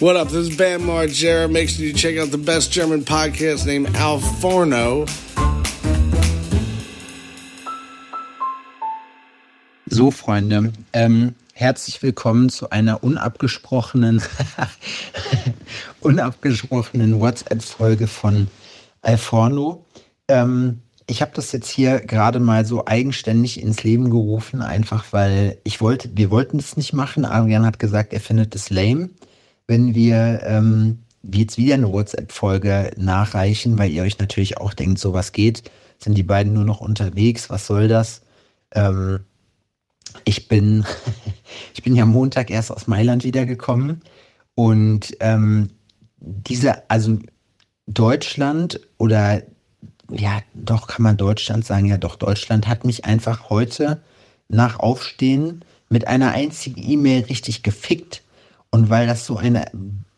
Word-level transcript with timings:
What 0.00 0.16
up? 0.16 0.28
This 0.28 0.48
is 0.48 0.56
Bam 0.56 0.84
Margera. 0.84 1.46
Make 1.50 1.68
sure 1.68 1.84
you 1.84 1.92
check 1.92 2.16
out 2.16 2.30
the 2.30 2.38
best 2.38 2.72
German 2.72 3.04
podcast 3.04 3.66
named 3.66 3.94
Al 3.98 4.18
Forno. 4.18 5.04
So, 9.84 10.10
Freunde, 10.10 10.72
ähm, 10.94 11.34
herzlich 11.52 12.02
willkommen 12.02 12.48
zu 12.48 12.70
einer 12.70 13.04
unabgesprochenen, 13.04 14.22
unabgesprochenen 16.00 17.20
WhatsApp-Folge 17.20 18.06
von 18.06 18.46
Alforno. 19.02 19.84
Ähm, 20.28 20.80
ich 21.06 21.20
habe 21.20 21.32
das 21.34 21.52
jetzt 21.52 21.68
hier 21.68 22.00
gerade 22.00 22.40
mal 22.40 22.64
so 22.64 22.86
eigenständig 22.86 23.60
ins 23.60 23.82
Leben 23.82 24.08
gerufen, 24.08 24.62
einfach 24.62 25.04
weil 25.10 25.58
ich 25.62 25.82
wollte, 25.82 26.08
wir 26.14 26.30
wollten 26.30 26.58
es 26.58 26.78
nicht 26.78 26.94
machen. 26.94 27.26
Adrian 27.26 27.66
hat 27.66 27.78
gesagt, 27.78 28.14
er 28.14 28.20
findet 28.20 28.54
es 28.54 28.70
lame, 28.70 29.10
wenn 29.70 29.94
wir 29.94 30.42
ähm, 30.42 30.98
jetzt 31.22 31.56
wieder 31.56 31.74
eine 31.74 31.92
WhatsApp-Folge 31.92 32.90
nachreichen, 32.96 33.78
weil 33.78 33.92
ihr 33.92 34.02
euch 34.02 34.18
natürlich 34.18 34.58
auch 34.58 34.74
denkt, 34.74 34.98
so 34.98 35.12
was 35.12 35.30
geht. 35.30 35.70
Sind 35.98 36.16
die 36.16 36.24
beiden 36.24 36.52
nur 36.52 36.64
noch 36.64 36.80
unterwegs? 36.80 37.50
Was 37.50 37.68
soll 37.68 37.86
das? 37.86 38.22
Ähm, 38.72 39.20
ich 40.24 40.48
bin, 40.48 40.84
ich 41.74 41.84
bin 41.84 41.94
ja 41.94 42.04
Montag 42.04 42.50
erst 42.50 42.72
aus 42.72 42.88
Mailand 42.88 43.22
wiedergekommen 43.22 44.02
und 44.56 45.16
ähm, 45.20 45.70
diese, 46.16 46.90
also 46.90 47.20
Deutschland 47.86 48.80
oder 48.98 49.42
ja, 50.10 50.40
doch 50.52 50.88
kann 50.88 51.04
man 51.04 51.16
Deutschland 51.16 51.64
sagen, 51.64 51.86
ja 51.86 51.96
doch, 51.96 52.16
Deutschland 52.16 52.66
hat 52.66 52.84
mich 52.84 53.04
einfach 53.04 53.50
heute 53.50 54.02
nach 54.48 54.80
Aufstehen 54.80 55.64
mit 55.88 56.08
einer 56.08 56.32
einzigen 56.32 56.82
E-Mail 56.82 57.26
richtig 57.26 57.62
gefickt. 57.62 58.24
Und 58.70 58.90
weil 58.90 59.06
das 59.06 59.26
so 59.26 59.36
eine 59.36 59.66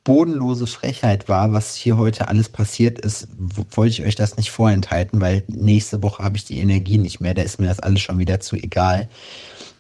bodenlose 0.05 0.67
Frechheit 0.67 1.29
war, 1.29 1.53
was 1.53 1.75
hier 1.75 1.97
heute 1.97 2.29
alles 2.29 2.49
passiert 2.49 2.99
ist, 2.99 3.29
wollte 3.39 3.93
ich 3.93 4.07
euch 4.07 4.15
das 4.17 4.37
nicht 4.37 4.51
vorenthalten, 4.51 5.21
weil 5.21 5.45
nächste 5.47 6.03
Woche 6.03 6.25
habe 6.25 6.37
ich 6.37 6.45
die 6.45 6.59
Energie 6.59 6.99
nicht 6.99 7.21
mehr, 7.21 7.35
da 7.35 7.43
ist 7.43 7.61
mir 7.61 7.69
das 7.69 7.81
alles 7.81 8.01
schon 8.01 8.19
wieder 8.19 8.41
zu 8.41 8.57
egal. 8.57 9.09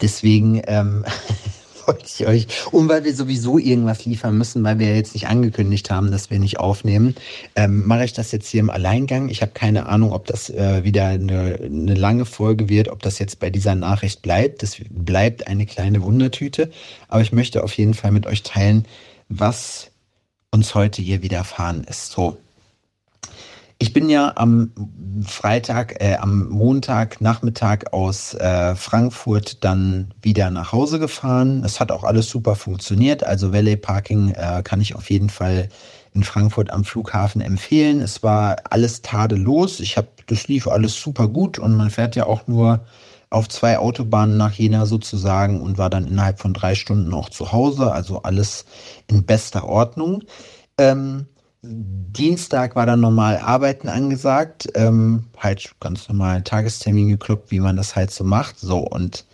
Deswegen 0.00 0.62
ähm, 0.66 1.04
wollte 1.86 2.06
ich 2.06 2.26
euch, 2.26 2.46
und 2.70 2.88
weil 2.88 3.04
wir 3.04 3.14
sowieso 3.14 3.58
irgendwas 3.58 4.04
liefern 4.04 4.36
müssen, 4.36 4.64
weil 4.64 4.78
wir 4.78 4.94
jetzt 4.94 5.14
nicht 5.14 5.28
angekündigt 5.28 5.90
haben, 5.90 6.10
dass 6.10 6.30
wir 6.30 6.38
nicht 6.38 6.58
aufnehmen, 6.58 7.14
ähm, 7.56 7.86
mache 7.86 8.04
ich 8.04 8.12
das 8.12 8.32
jetzt 8.32 8.48
hier 8.48 8.60
im 8.60 8.70
Alleingang. 8.70 9.28
Ich 9.28 9.42
habe 9.42 9.52
keine 9.52 9.86
Ahnung, 9.86 10.12
ob 10.12 10.26
das 10.26 10.50
äh, 10.50 10.84
wieder 10.84 11.06
eine, 11.06 11.58
eine 11.62 11.94
lange 11.94 12.24
Folge 12.24 12.68
wird, 12.68 12.88
ob 12.88 13.02
das 13.02 13.18
jetzt 13.18 13.40
bei 13.40 13.50
dieser 13.50 13.74
Nachricht 13.74 14.22
bleibt. 14.22 14.62
Das 14.62 14.76
bleibt 14.90 15.46
eine 15.46 15.66
kleine 15.66 16.02
Wundertüte. 16.02 16.70
Aber 17.08 17.22
ich 17.22 17.32
möchte 17.32 17.64
auf 17.64 17.74
jeden 17.74 17.94
Fall 17.94 18.12
mit 18.12 18.26
euch 18.26 18.42
teilen, 18.42 18.86
was 19.28 19.90
uns 20.50 20.74
heute 20.74 21.02
hier 21.02 21.22
widerfahren 21.22 21.84
ist. 21.84 22.12
So, 22.12 22.36
ich 23.82 23.92
bin 23.92 24.08
ja 24.08 24.32
am 24.36 24.70
Freitag, 25.26 26.00
äh, 26.00 26.14
am 26.14 26.48
Montagnachmittag 26.50 27.92
aus 27.92 28.32
äh, 28.34 28.76
Frankfurt 28.76 29.64
dann 29.64 30.14
wieder 30.22 30.50
nach 30.50 30.70
Hause 30.70 31.00
gefahren. 31.00 31.64
Es 31.64 31.80
hat 31.80 31.90
auch 31.90 32.04
alles 32.04 32.28
super 32.28 32.54
funktioniert. 32.54 33.24
Also 33.24 33.52
Valet 33.52 33.82
Parking 33.82 34.34
äh, 34.36 34.62
kann 34.62 34.80
ich 34.80 34.94
auf 34.94 35.10
jeden 35.10 35.30
Fall 35.30 35.68
in 36.14 36.22
Frankfurt 36.22 36.70
am 36.70 36.84
Flughafen 36.84 37.40
empfehlen. 37.40 38.00
Es 38.00 38.22
war 38.22 38.58
alles 38.70 39.02
tadellos. 39.02 39.80
Ich 39.80 39.96
habe, 39.96 40.06
das 40.28 40.46
lief 40.46 40.68
alles 40.68 40.94
super 40.94 41.26
gut 41.26 41.58
und 41.58 41.76
man 41.76 41.90
fährt 41.90 42.14
ja 42.14 42.26
auch 42.26 42.46
nur 42.46 42.86
auf 43.30 43.48
zwei 43.48 43.78
Autobahnen 43.78 44.36
nach 44.36 44.52
Jena 44.52 44.86
sozusagen 44.86 45.60
und 45.60 45.76
war 45.76 45.90
dann 45.90 46.06
innerhalb 46.06 46.38
von 46.38 46.54
drei 46.54 46.76
Stunden 46.76 47.12
auch 47.12 47.30
zu 47.30 47.50
Hause. 47.50 47.90
Also 47.90 48.22
alles 48.22 48.64
in 49.08 49.24
bester 49.24 49.64
Ordnung. 49.64 50.22
Ähm, 50.78 51.26
Dienstag 51.64 52.74
war 52.74 52.86
dann 52.86 53.00
normal 53.00 53.38
Arbeiten 53.38 53.88
angesagt, 53.88 54.68
ähm, 54.74 55.26
halt 55.38 55.72
ganz 55.78 56.08
normal 56.08 56.42
Tagestermin 56.42 57.08
gekloppt, 57.08 57.52
wie 57.52 57.60
man 57.60 57.76
das 57.76 57.94
halt 57.94 58.10
so 58.10 58.24
macht. 58.24 58.58
So, 58.58 58.78
und 58.78 59.24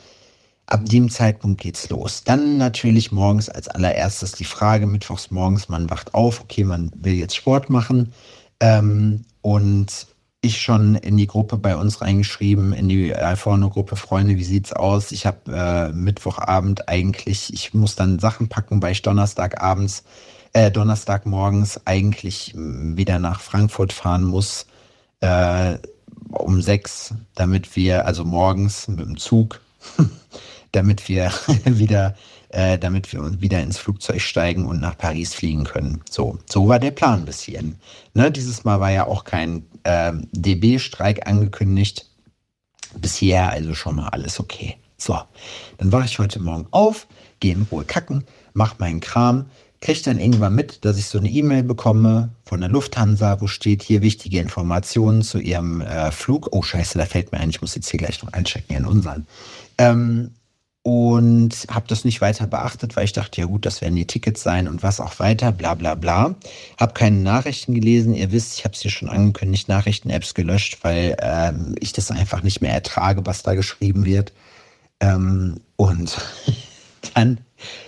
ab 0.66 0.84
dem 0.84 1.08
Zeitpunkt 1.08 1.62
geht's 1.62 1.88
los. 1.88 2.24
Dann 2.24 2.58
natürlich 2.58 3.12
morgens 3.12 3.48
als 3.48 3.68
allererstes 3.68 4.32
die 4.32 4.44
Frage, 4.44 4.86
mittwochs 4.86 5.30
morgens, 5.30 5.70
man 5.70 5.88
wacht 5.88 6.12
auf, 6.12 6.42
okay, 6.42 6.64
man 6.64 6.90
will 6.94 7.14
jetzt 7.14 7.34
Sport 7.34 7.70
machen. 7.70 8.12
Ähm, 8.60 9.24
und 9.40 10.06
ich 10.42 10.60
schon 10.60 10.96
in 10.96 11.16
die 11.16 11.26
Gruppe 11.26 11.56
bei 11.56 11.76
uns 11.76 12.02
reingeschrieben, 12.02 12.74
in 12.74 12.90
die 12.90 13.14
Alforno-Gruppe, 13.14 13.96
Freunde, 13.96 14.36
wie 14.36 14.44
sieht's 14.44 14.74
aus? 14.74 15.12
Ich 15.12 15.24
habe 15.24 15.50
äh, 15.50 15.92
Mittwochabend 15.94 16.90
eigentlich, 16.90 17.52
ich 17.54 17.72
muss 17.72 17.96
dann 17.96 18.18
Sachen 18.18 18.48
packen, 18.50 18.82
weil 18.82 18.92
ich 18.92 19.02
Donnerstagabends 19.02 20.04
äh, 20.52 20.70
Donnerstagmorgens 20.70 21.86
eigentlich 21.86 22.54
wieder 22.56 23.18
nach 23.18 23.40
Frankfurt 23.40 23.92
fahren 23.92 24.24
muss 24.24 24.66
äh, 25.20 25.78
um 26.30 26.60
sechs, 26.62 27.14
damit 27.34 27.74
wir, 27.76 28.06
also 28.06 28.24
morgens 28.24 28.88
mit 28.88 29.00
dem 29.00 29.16
Zug, 29.16 29.60
damit 30.72 31.08
wir 31.08 31.32
wieder, 31.64 32.14
äh, 32.50 32.78
damit 32.78 33.12
wir 33.12 33.40
wieder 33.40 33.62
ins 33.62 33.78
Flugzeug 33.78 34.20
steigen 34.20 34.66
und 34.66 34.80
nach 34.80 34.96
Paris 34.96 35.34
fliegen 35.34 35.64
können. 35.64 36.02
So, 36.10 36.38
so 36.48 36.68
war 36.68 36.78
der 36.78 36.90
Plan 36.90 37.24
bis 37.24 37.40
hierhin. 37.40 37.76
Ne, 38.14 38.30
dieses 38.30 38.64
Mal 38.64 38.80
war 38.80 38.90
ja 38.90 39.06
auch 39.06 39.24
kein 39.24 39.66
äh, 39.84 40.12
DB-Streik 40.32 41.26
angekündigt. 41.26 42.06
Bisher 42.94 43.50
also 43.50 43.74
schon 43.74 43.96
mal 43.96 44.08
alles 44.08 44.40
okay. 44.40 44.76
So, 44.96 45.18
dann 45.76 45.92
wache 45.92 46.06
ich 46.06 46.18
heute 46.18 46.40
Morgen 46.40 46.66
auf, 46.72 47.06
gehe 47.38 47.54
in 47.54 47.66
Ruhe 47.70 47.84
kacken, 47.84 48.24
mach 48.52 48.78
meinen 48.78 49.00
Kram, 49.00 49.46
kriege 49.80 50.00
dann 50.04 50.18
irgendwann 50.18 50.54
mit, 50.54 50.84
dass 50.84 50.98
ich 50.98 51.06
so 51.06 51.18
eine 51.18 51.28
E-Mail 51.28 51.62
bekomme 51.62 52.30
von 52.44 52.60
der 52.60 52.68
Lufthansa, 52.68 53.40
wo 53.40 53.46
steht 53.46 53.82
hier 53.82 54.02
wichtige 54.02 54.40
Informationen 54.40 55.22
zu 55.22 55.38
ihrem 55.38 55.80
äh, 55.80 56.10
Flug. 56.10 56.48
Oh 56.52 56.62
scheiße, 56.62 56.98
da 56.98 57.06
fällt 57.06 57.32
mir 57.32 57.38
ein, 57.38 57.50
ich 57.50 57.60
muss 57.60 57.74
jetzt 57.74 57.88
hier 57.90 57.98
gleich 57.98 58.22
noch 58.22 58.32
einchecken 58.32 58.76
in 58.76 58.84
unseren. 58.84 59.26
Ähm, 59.78 60.30
und 60.82 61.66
habe 61.70 61.86
das 61.86 62.04
nicht 62.04 62.20
weiter 62.22 62.46
beachtet, 62.46 62.96
weil 62.96 63.04
ich 63.04 63.12
dachte, 63.12 63.40
ja 63.40 63.46
gut, 63.46 63.66
das 63.66 63.82
werden 63.82 63.96
die 63.96 64.06
Tickets 64.06 64.42
sein 64.42 64.66
und 64.66 64.82
was 64.82 65.00
auch 65.00 65.18
weiter, 65.18 65.52
bla 65.52 65.74
bla 65.74 65.94
bla. 65.94 66.34
Habe 66.78 66.94
keine 66.94 67.18
Nachrichten 67.18 67.74
gelesen. 67.74 68.14
Ihr 68.14 68.32
wisst, 68.32 68.58
ich 68.58 68.64
habe 68.64 68.74
es 68.74 68.80
hier 68.80 68.90
schon 68.90 69.10
angekündigt, 69.10 69.68
Nachrichten-Apps 69.68 70.32
gelöscht, 70.32 70.78
weil 70.82 71.16
ähm, 71.20 71.74
ich 71.78 71.92
das 71.92 72.10
einfach 72.10 72.42
nicht 72.42 72.62
mehr 72.62 72.72
ertrage, 72.72 73.26
was 73.26 73.42
da 73.42 73.54
geschrieben 73.54 74.06
wird. 74.06 74.32
Ähm, 75.00 75.60
und 75.76 76.16
dann 77.14 77.38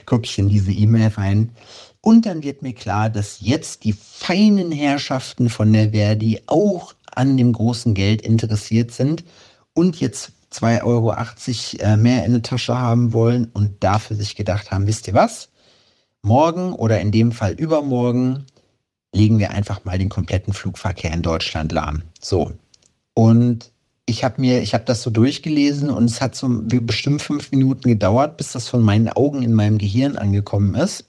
gucke 0.06 0.24
ich 0.24 0.38
in 0.38 0.48
diese 0.48 0.72
E-Mail 0.72 1.08
rein. 1.08 1.52
Und 2.00 2.26
dann 2.26 2.42
wird 2.42 2.62
mir 2.62 2.72
klar, 2.72 3.10
dass 3.10 3.40
jetzt 3.40 3.84
die 3.84 3.92
feinen 3.92 4.72
Herrschaften 4.72 5.50
von 5.50 5.72
der 5.72 5.90
Verdi 5.90 6.40
auch 6.46 6.94
an 7.14 7.36
dem 7.36 7.52
großen 7.52 7.94
Geld 7.94 8.22
interessiert 8.22 8.92
sind 8.92 9.24
und 9.74 10.00
jetzt 10.00 10.32
2,80 10.52 10.84
Euro 10.84 11.14
äh, 11.82 11.96
mehr 11.96 12.24
in 12.24 12.32
der 12.32 12.42
Tasche 12.42 12.78
haben 12.78 13.12
wollen 13.12 13.50
und 13.52 13.82
dafür 13.84 14.16
sich 14.16 14.34
gedacht 14.34 14.70
haben, 14.70 14.86
wisst 14.86 15.06
ihr 15.08 15.14
was? 15.14 15.50
Morgen 16.22 16.72
oder 16.72 17.00
in 17.00 17.12
dem 17.12 17.32
Fall 17.32 17.52
übermorgen 17.52 18.46
legen 19.12 19.38
wir 19.38 19.50
einfach 19.50 19.84
mal 19.84 19.98
den 19.98 20.08
kompletten 20.08 20.52
Flugverkehr 20.52 21.12
in 21.12 21.22
Deutschland 21.22 21.72
lahm. 21.72 22.02
So. 22.20 22.52
Und 23.14 23.72
ich 24.10 24.24
habe 24.24 24.40
mir, 24.40 24.60
ich 24.60 24.74
habe 24.74 24.84
das 24.84 25.02
so 25.02 25.10
durchgelesen 25.10 25.88
und 25.88 26.04
es 26.04 26.20
hat 26.20 26.34
so 26.34 26.48
bestimmt 26.50 27.22
fünf 27.22 27.52
Minuten 27.52 27.88
gedauert, 27.88 28.36
bis 28.36 28.52
das 28.52 28.68
von 28.68 28.82
meinen 28.82 29.08
Augen 29.08 29.42
in 29.42 29.54
meinem 29.54 29.78
Gehirn 29.78 30.16
angekommen 30.16 30.74
ist. 30.74 31.04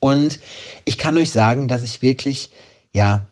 Und 0.00 0.38
ich 0.84 0.98
kann 0.98 1.16
euch 1.16 1.30
sagen, 1.30 1.66
dass 1.66 1.82
ich 1.82 2.02
wirklich, 2.02 2.50
ja, 2.92 3.26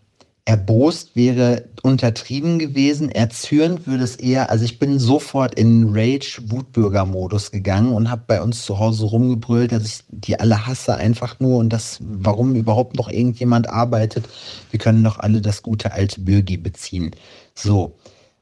erbost 0.45 1.15
wäre 1.15 1.67
untertrieben 1.83 2.59
gewesen, 2.59 3.11
erzürnt 3.11 3.87
würde 3.87 4.03
es 4.03 4.17
eher, 4.17 4.51
also 4.51 4.65
ich 4.65 4.79
bin 4.79 4.99
sofort 4.99 5.55
in 5.55 5.91
Rage-Wutbürger-Modus 5.93 7.53
gegangen 7.53 7.93
und 7.93 8.11
habe 8.11 8.25
bei 8.27 8.43
uns 8.43 8.65
zu 8.65 8.79
Hause 8.79 9.05
rumgebrüllt, 9.05 9.71
dass 9.71 9.85
ich 9.85 10.05
die 10.09 10.41
alle 10.41 10.67
hasse 10.67 10.97
einfach 10.97 11.39
nur 11.39 11.59
und 11.59 11.69
das, 11.69 11.99
warum 12.01 12.57
überhaupt 12.57 12.97
noch 12.97 13.09
irgendjemand 13.09 13.69
arbeitet. 13.69 14.29
Wir 14.71 14.81
können 14.81 15.05
doch 15.05 15.19
alle 15.19 15.43
das 15.43 15.63
gute 15.63 15.93
alte 15.93 16.23
Bürgi 16.23 16.57
beziehen. 16.57 17.13
So, 17.55 17.95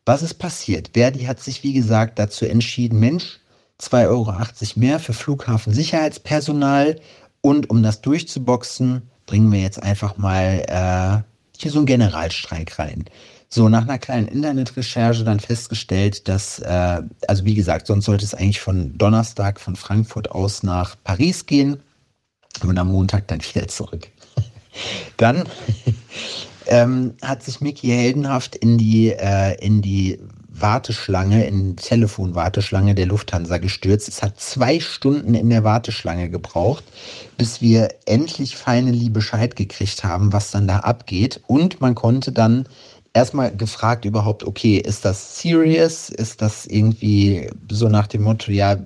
was 0.04 0.22
ist 0.22 0.34
passiert? 0.34 0.90
Verdi 0.94 1.24
hat 1.24 1.40
sich, 1.40 1.62
wie 1.62 1.72
gesagt, 1.72 2.18
dazu 2.18 2.46
entschieden, 2.46 2.98
Mensch, 3.00 3.40
2,80 3.80 4.08
Euro 4.08 4.34
mehr 4.76 4.98
für 4.98 5.12
Flughafensicherheitspersonal 5.12 7.00
und 7.40 7.70
um 7.70 7.82
das 7.82 8.00
durchzuboxen, 8.02 9.02
bringen 9.26 9.52
wir 9.52 9.60
jetzt 9.60 9.82
einfach 9.82 10.16
mal 10.16 10.64
äh, 10.66 11.58
hier 11.58 11.70
so 11.70 11.78
einen 11.78 11.86
Generalstreik 11.86 12.78
rein. 12.78 13.04
So, 13.48 13.68
nach 13.68 13.82
einer 13.82 13.98
kleinen 13.98 14.28
Internetrecherche 14.28 15.24
dann 15.24 15.40
festgestellt, 15.40 16.28
dass, 16.28 16.60
äh, 16.60 17.02
also 17.26 17.44
wie 17.44 17.54
gesagt, 17.54 17.86
sonst 17.86 18.04
sollte 18.04 18.24
es 18.24 18.34
eigentlich 18.34 18.60
von 18.60 18.96
Donnerstag 18.96 19.60
von 19.60 19.76
Frankfurt 19.76 20.30
aus 20.30 20.62
nach 20.62 20.96
Paris 21.02 21.46
gehen 21.46 21.80
und 22.62 22.78
am 22.78 22.88
Montag 22.92 23.26
dann 23.28 23.40
wieder 23.42 23.66
zurück. 23.66 24.08
dann 25.16 25.44
ähm, 26.70 27.14
hat 27.20 27.42
sich 27.42 27.60
Mickey 27.60 27.88
heldenhaft 27.88 28.56
in 28.56 28.78
die, 28.78 29.10
äh, 29.10 29.56
in 29.64 29.82
die 29.82 30.18
Warteschlange, 30.48 31.44
in 31.46 31.76
Telefonwarteschlange 31.76 32.94
der 32.94 33.06
Lufthansa 33.06 33.58
gestürzt. 33.58 34.08
Es 34.08 34.22
hat 34.22 34.40
zwei 34.40 34.78
Stunden 34.80 35.34
in 35.34 35.50
der 35.50 35.64
Warteschlange 35.64 36.30
gebraucht, 36.30 36.84
bis 37.36 37.60
wir 37.60 37.88
endlich 38.06 38.56
finally 38.56 39.10
Bescheid 39.10 39.56
gekriegt 39.56 40.04
haben, 40.04 40.32
was 40.32 40.50
dann 40.50 40.68
da 40.68 40.78
abgeht. 40.78 41.40
Und 41.46 41.80
man 41.80 41.94
konnte 41.94 42.32
dann 42.32 42.66
erstmal 43.12 43.54
gefragt 43.54 44.04
überhaupt, 44.04 44.44
okay, 44.44 44.78
ist 44.78 45.04
das 45.04 45.40
serious? 45.40 46.08
Ist 46.08 46.40
das 46.42 46.66
irgendwie 46.66 47.50
so 47.70 47.88
nach 47.88 48.06
dem 48.06 48.22
Motto, 48.22 48.52
ja, 48.52 48.76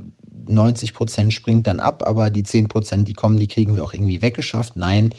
90 0.46 0.94
Prozent 0.94 1.32
springt 1.32 1.66
dann 1.66 1.80
ab, 1.80 2.02
aber 2.06 2.30
die 2.30 2.42
10 2.42 2.68
Prozent, 2.68 3.08
die 3.08 3.14
kommen, 3.14 3.38
die 3.38 3.48
kriegen 3.48 3.76
wir 3.76 3.84
auch 3.84 3.92
irgendwie 3.92 4.22
weggeschafft. 4.22 4.76
Nein, 4.76 5.14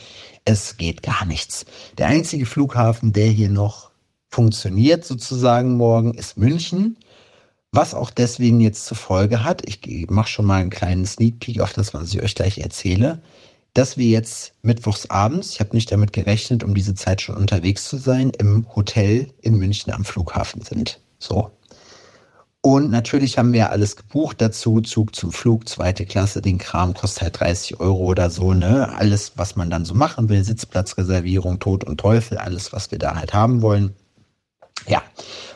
es 0.45 0.77
geht 0.77 1.04
gar 1.04 1.25
nichts. 1.25 1.66
Der 1.98 2.07
einzige 2.07 2.45
Flughafen, 2.45 3.13
der 3.13 3.27
hier 3.27 3.50
noch 3.50 3.92
funktioniert 4.30 5.06
sozusagen 5.06 5.77
morgen, 5.77 6.13
ist 6.13 6.38
München. 6.38 6.98
Was 7.72 7.94
auch 7.94 8.10
deswegen 8.10 8.62
jetzt 8.62 8.86
zur 8.86 8.98
Folge 8.98 9.44
hat, 9.44 9.63
ich 9.68 10.10
mache 10.10 10.30
schon 10.30 10.45
mal 10.45 10.62
einen 10.62 10.69
kleinen 10.69 11.06
Sneak 11.06 11.39
Peek 11.39 11.60
auf 11.60 11.74
das, 11.74 11.94
was 11.94 12.13
ich 12.13 12.21
euch 12.21 12.36
gleich 12.36 12.60
erzähle, 12.60 13.21
dass 13.74 13.98
wir 13.98 14.07
jetzt 14.07 14.54
mittwochs 14.62 15.10
abends, 15.10 15.51
ich 15.51 15.60
habe 15.60 15.75
nicht 15.75 15.92
damit 15.92 16.13
gerechnet, 16.13 16.63
um 16.63 16.74
diese 16.74 16.95
Zeit 16.95 17.21
schon 17.21 17.36
unterwegs 17.36 17.83
zu 17.89 17.98
sein, 17.98 18.30
im 18.30 18.66
Hotel 18.75 19.28
in 19.42 19.57
München 19.57 19.92
am 19.92 20.06
Flughafen 20.06 20.62
sind. 20.62 21.01
So. 21.19 21.51
Und 22.66 22.90
natürlich 22.90 23.38
haben 23.38 23.54
wir 23.54 23.70
alles 23.70 23.96
gebucht 23.96 24.42
dazu, 24.42 24.82
Zug 24.82 25.16
zum 25.16 25.32
Flug, 25.32 25.70
zweite 25.70 26.04
Klasse, 26.08 26.42
den 26.42 26.58
Kram 26.58 26.96
kostet 26.96 27.22
halt 27.22 27.40
30 27.40 27.80
Euro 27.80 28.06
oder 28.06 28.32
so, 28.32 28.54
ne? 28.56 28.92
Alles, 28.98 29.34
was 29.36 29.56
man 29.56 29.70
dann 29.70 29.86
so 29.86 29.94
machen 29.94 30.30
will, 30.30 30.44
Sitzplatzreservierung, 30.44 31.60
Tod 31.60 31.84
und 31.84 32.00
Teufel, 32.00 32.40
alles, 32.40 32.74
was 32.74 32.90
wir 32.90 32.98
da 32.98 33.18
halt 33.18 33.36
haben 33.36 33.62
wollen. 33.62 33.94
Ja, 34.88 35.04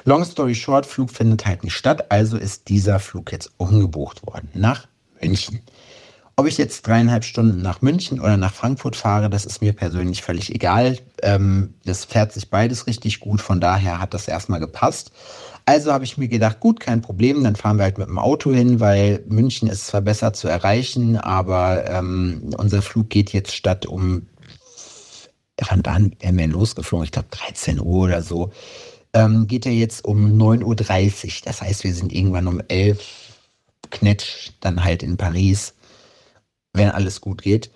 long 0.05 0.23
story 0.23 0.53
short, 0.53 0.85
Flug 0.85 1.09
findet 1.09 1.47
halt 1.47 1.63
nicht 1.63 1.73
statt, 1.73 2.11
also 2.11 2.37
ist 2.37 2.69
dieser 2.69 2.99
Flug 2.99 3.31
jetzt 3.31 3.53
umgebucht 3.57 4.27
worden 4.27 4.49
nach 4.53 4.85
München. 5.19 5.63
Ob 6.35 6.45
ich 6.45 6.59
jetzt 6.59 6.85
dreieinhalb 6.85 7.25
Stunden 7.25 7.63
nach 7.63 7.81
München 7.81 8.19
oder 8.19 8.37
nach 8.37 8.53
Frankfurt 8.53 8.95
fahre, 8.95 9.31
das 9.31 9.45
ist 9.45 9.63
mir 9.63 9.73
persönlich 9.73 10.21
völlig 10.21 10.53
egal. 10.53 10.99
Ähm, 11.23 11.73
das 11.85 12.05
fährt 12.05 12.33
sich 12.33 12.51
beides 12.51 12.85
richtig 12.85 13.19
gut, 13.19 13.41
von 13.41 13.59
daher 13.59 13.99
hat 13.99 14.13
das 14.13 14.27
erstmal 14.27 14.59
gepasst. 14.59 15.11
Also 15.69 15.93
habe 15.93 16.03
ich 16.03 16.17
mir 16.17 16.27
gedacht, 16.27 16.61
gut, 16.61 16.79
kein 16.79 17.03
Problem, 17.03 17.43
dann 17.43 17.55
fahren 17.55 17.77
wir 17.77 17.83
halt 17.83 17.99
mit 17.99 18.07
dem 18.07 18.17
Auto 18.17 18.51
hin, 18.51 18.79
weil 18.79 19.23
München 19.27 19.69
ist 19.69 19.85
zwar 19.85 20.01
besser 20.01 20.33
zu 20.33 20.47
erreichen, 20.47 21.15
aber 21.15 21.87
ähm, 21.87 22.55
unser 22.57 22.81
Flug 22.81 23.11
geht 23.11 23.33
jetzt 23.33 23.55
statt 23.55 23.85
um, 23.85 24.25
wann 25.69 25.85
waren 25.85 26.15
wir 26.19 26.47
losgeflogen? 26.47 27.05
Ich 27.05 27.11
glaube 27.11 27.27
13 27.29 27.79
Uhr 27.79 28.05
oder 28.05 28.23
so. 28.23 28.49
Ähm, 29.13 29.45
geht 29.45 29.67
er 29.67 29.71
jetzt 29.71 30.03
um 30.05 30.41
9.30 30.41 31.25
Uhr. 31.25 31.31
Das 31.45 31.61
heißt, 31.61 31.83
wir 31.83 31.93
sind 31.93 32.13
irgendwann 32.13 32.47
um 32.47 32.63
11 32.67 33.05
Knetsch 33.91 34.53
dann 34.61 34.83
halt 34.83 35.03
in 35.03 35.17
Paris, 35.17 35.75
wenn 36.73 36.89
alles 36.89 37.21
gut 37.21 37.43
geht. 37.43 37.69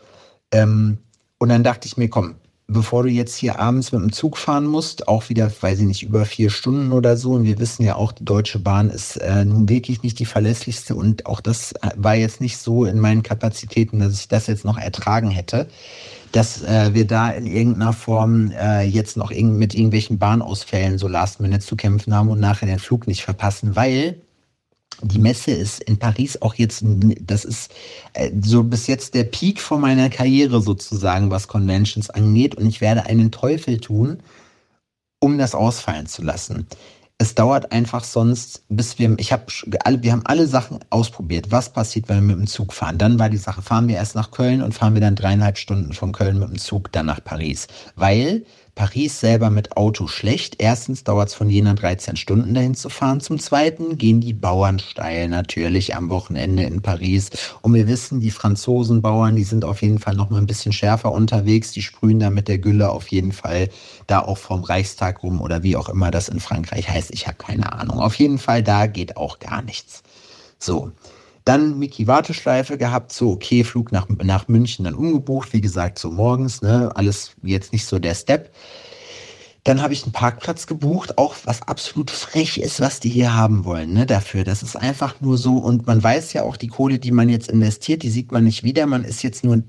Ähm, 0.52 0.98
und 1.38 1.50
dann 1.50 1.64
dachte 1.64 1.88
ich 1.88 1.96
mir, 1.96 2.10
komm, 2.10 2.38
bevor 2.74 3.04
du 3.04 3.10
jetzt 3.10 3.36
hier 3.36 3.60
abends 3.60 3.92
mit 3.92 4.02
dem 4.02 4.12
Zug 4.12 4.38
fahren 4.38 4.66
musst, 4.66 5.08
auch 5.08 5.30
wieder, 5.30 5.52
weiß 5.62 5.80
ich 5.80 5.86
nicht, 5.86 6.04
über 6.04 6.26
vier 6.26 6.50
Stunden 6.50 6.92
oder 6.92 7.16
so. 7.16 7.32
Und 7.32 7.46
wir 7.46 7.60
wissen 7.60 7.84
ja 7.84 7.96
auch, 7.96 8.12
die 8.12 8.26
Deutsche 8.26 8.60
Bahn 8.60 8.90
ist 8.90 9.18
äh, 9.18 9.46
nun 9.46 9.70
wirklich 9.70 10.04
nicht 10.04 10.20
die 10.20 10.26
verlässlichste. 10.26 10.96
Und 10.96 11.26
auch 11.26 11.40
das 11.40 11.74
war 11.96 12.16
jetzt 12.16 12.42
nicht 12.42 12.58
so 12.58 12.86
in 12.86 13.00
meinen 13.00 13.24
Kapazitäten, 13.24 14.00
dass 14.00 14.20
ich 14.20 14.28
das 14.28 14.48
jetzt 14.48 14.66
noch 14.66 14.78
ertragen 14.78 15.30
hätte, 15.30 15.68
dass 16.34 16.64
äh, 16.64 16.94
wir 16.94 17.08
da 17.08 17.30
in 17.30 17.46
irgendeiner 17.46 17.94
Form 17.94 18.52
äh, 18.52 18.82
jetzt 18.82 19.16
noch 19.18 19.32
irg 19.32 19.46
mit 19.46 19.76
irgendwelchen 19.76 20.18
Bahnausfällen 20.18 20.98
so 20.98 21.08
Last 21.08 21.40
Minute 21.40 21.62
zu 21.62 21.76
kämpfen 21.76 22.14
haben 22.14 22.30
und 22.30 22.40
nachher 22.40 22.66
den 22.66 22.80
Flug 22.80 23.08
nicht 23.08 23.24
verpassen, 23.24 23.76
weil 23.76 24.18
die 25.04 25.20
Messe 25.20 25.52
ist 25.52 25.82
in 25.84 25.98
Paris 25.98 26.42
auch 26.42 26.56
jetzt, 26.56 26.84
das 27.22 27.46
ist 27.46 27.72
äh, 28.14 28.32
so 28.42 28.64
bis 28.64 28.88
jetzt 28.88 29.14
der 29.14 29.26
Peak 29.26 29.60
von 29.60 29.82
meiner 29.82 30.10
Karriere 30.10 30.62
sozusagen, 30.62 31.30
was 31.30 31.48
Conventions 31.48 32.10
angeht. 32.10 32.56
Und 32.56 32.68
ich 32.68 32.82
werde 32.82 33.06
einen 33.06 33.32
Teufel 33.32 33.80
tun, 33.80 34.20
um 35.20 35.38
das 35.38 35.56
ausfallen 35.56 36.08
zu 36.08 36.22
lassen. 36.22 36.68
Es 37.20 37.36
dauert 37.36 37.72
einfach 37.72 38.04
sonst, 38.04 38.64
bis 38.70 38.98
wir, 39.00 39.16
ich 39.18 39.32
habe 39.32 39.46
wir 40.02 40.12
haben 40.12 40.26
alle 40.26 40.48
Sachen 40.48 40.80
ausprobiert. 40.90 41.52
Was 41.52 41.72
passiert, 41.72 42.10
wenn 42.10 42.28
wir 42.28 42.36
mit 42.36 42.38
dem 42.38 42.48
Zug 42.48 42.74
fahren? 42.74 42.98
Dann 42.98 43.20
war 43.20 43.30
die 43.30 43.38
Sache, 43.38 43.62
fahren 43.62 43.88
wir 43.88 43.96
erst 43.96 44.16
nach 44.16 44.32
Köln 44.32 44.62
und 44.62 44.74
fahren 44.74 44.96
wir 44.96 45.02
dann 45.02 45.16
dreieinhalb 45.16 45.58
Stunden 45.58 45.94
von 45.94 46.12
Köln 46.12 46.40
mit 46.40 46.50
dem 46.50 46.58
Zug 46.58 46.92
dann 46.92 47.06
nach 47.06 47.24
Paris. 47.24 47.68
Weil 47.96 48.46
Paris 48.76 49.20
selber 49.20 49.52
mit 49.52 49.78
Auto 49.78 50.08
schlecht. 50.08 50.56
Erstens 50.58 51.04
dauert 51.04 51.30
es 51.30 51.36
von 51.36 51.50
Jena 51.50 51.76
13 51.76 52.16
Stunden 52.16 52.56
dahin 52.56 52.74
zu 52.74 52.90
fahren. 52.90 53.22
Zum 53.22 53.38
Zweiten 53.38 53.98
gehen 53.98 54.20
die 54.20 54.34
Bauern 54.34 54.80
steil 54.80 55.30
natürlich 55.30 55.96
am 55.96 56.10
Wochenende 56.10 56.64
in 56.64 56.82
Paris. 56.82 57.30
Und 57.62 57.76
wir 57.76 57.88
wissen, 57.88 58.20
die 58.20 58.32
Franzosenbauern, 58.32 59.36
die 59.36 59.44
sind 59.44 59.64
auf 59.64 59.84
jeden 59.84 60.00
Fall 60.00 60.16
noch 60.16 60.32
mal 60.32 60.40
ein 60.40 60.48
bisschen 60.48 60.74
schärfer 60.74 61.12
unterwegs. 61.12 61.72
Die 61.72 61.84
sprühen 61.84 62.20
da 62.20 62.32
mit 62.32 62.48
der 62.48 62.58
Gülle 62.58 62.90
auf 62.90 63.10
jeden 63.10 63.32
Fall 63.32 63.70
da 64.08 64.20
auch 64.20 64.40
vom 64.40 64.64
Reichstag 64.64 65.22
rum 65.22 65.40
oder 65.40 65.62
wie 65.62 65.76
auch 65.76 65.90
immer 65.90 66.10
das 66.10 66.28
in 66.28 66.40
Frankreich 66.40 66.90
heißt. 66.90 67.12
Ich 67.14 67.28
habe 67.28 67.38
keine 67.38 67.74
Ahnung. 67.74 68.00
Auf 68.00 68.16
jeden 68.16 68.40
Fall, 68.40 68.64
da 68.64 68.88
geht 68.88 69.18
auch 69.18 69.38
gar 69.38 69.62
nichts. 69.62 70.02
So. 70.58 70.92
Dann 71.46 71.78
Mickey 71.78 72.08
Warteschleife 72.08 72.78
gehabt, 72.78 73.12
so 73.12 73.32
okay, 73.32 73.64
Flug 73.64 73.92
nach, 73.92 74.08
nach 74.10 74.48
München 74.48 74.86
dann 74.86 74.96
umgebucht, 74.96 75.54
wie 75.54 75.62
gesagt, 75.62 76.00
so 76.00 76.12
morgens, 76.12 76.62
ne, 76.62 76.92
alles 76.96 77.32
jetzt 77.44 77.74
nicht 77.74 77.86
so 77.86 78.00
der 78.00 78.16
Step. 78.16 78.54
Dann 79.66 79.82
habe 79.82 79.94
ich 79.94 80.04
einen 80.04 80.12
Parkplatz 80.12 80.68
gebucht, 80.68 81.18
auch 81.18 81.36
was 81.46 81.62
absolut 81.62 82.12
frech 82.12 82.58
ist, 82.58 82.82
was 82.82 83.00
die 83.00 83.10
hier 83.10 83.34
haben 83.34 83.64
wollen, 83.66 83.94
ne, 83.94 84.06
dafür. 84.06 84.44
Das 84.44 84.64
ist 84.64 84.76
einfach 84.76 85.22
nur 85.22 85.38
so 85.38 85.58
und 85.58 85.88
man 85.88 86.02
weiß 86.02 86.34
ja 86.34 86.44
auch, 86.44 86.58
die 86.58 86.68
Kohle, 86.68 87.00
die 87.00 87.12
man 87.12 87.30
jetzt 87.30 87.50
investiert, 87.50 88.04
die 88.04 88.10
sieht 88.10 88.32
man 88.32 88.44
nicht 88.44 88.64
wieder. 88.64 88.86
Man 88.86 89.04
ist 89.04 89.24
jetzt 89.24 89.44
nur 89.44 89.64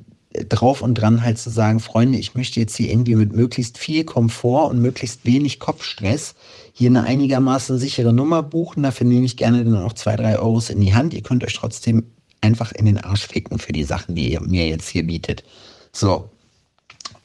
drauf 0.49 0.83
und 0.83 0.95
dran 0.95 1.23
halt 1.23 1.39
zu 1.39 1.51
sagen, 1.51 1.81
Freunde, 1.81 2.19
ich 2.19 2.35
möchte 2.35 2.59
jetzt 2.61 2.77
hier 2.77 2.91
irgendwie 2.91 3.15
mit 3.15 3.33
möglichst 3.33 3.79
viel 3.79 4.05
Komfort 4.05 4.71
und 4.71 4.81
möglichst 4.81 5.25
wenig 5.25 5.61
Kopfstress 5.61 6.35
hier 6.77 6.91
eine 6.91 7.05
einigermaßen 7.05 7.79
sichere 7.79 8.13
Nummer 8.13 8.43
buchen. 8.43 8.83
Dafür 8.83 9.07
nehme 9.07 9.25
ich 9.25 9.37
gerne 9.37 9.65
dann 9.65 9.77
auch 9.77 9.93
zwei, 9.93 10.17
drei 10.17 10.41
Euros 10.41 10.71
in 10.71 10.81
die 10.81 10.93
Hand. 10.93 11.15
Ihr 11.15 11.23
könnt 11.23 11.45
euch 11.45 11.55
trotzdem 11.55 12.11
einfach 12.41 12.73
in 12.73 12.85
den 12.85 12.99
Arsch 12.99 13.29
ficken 13.29 13.61
für 13.61 13.73
die 13.73 13.85
Sachen, 13.85 14.17
die 14.17 14.33
ihr 14.33 14.41
mir 14.41 14.67
jetzt 14.67 14.89
hier 14.89 15.07
bietet. 15.07 15.45
So. 15.93 16.31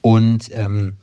Und 0.02 0.52
ähm, 0.54 0.98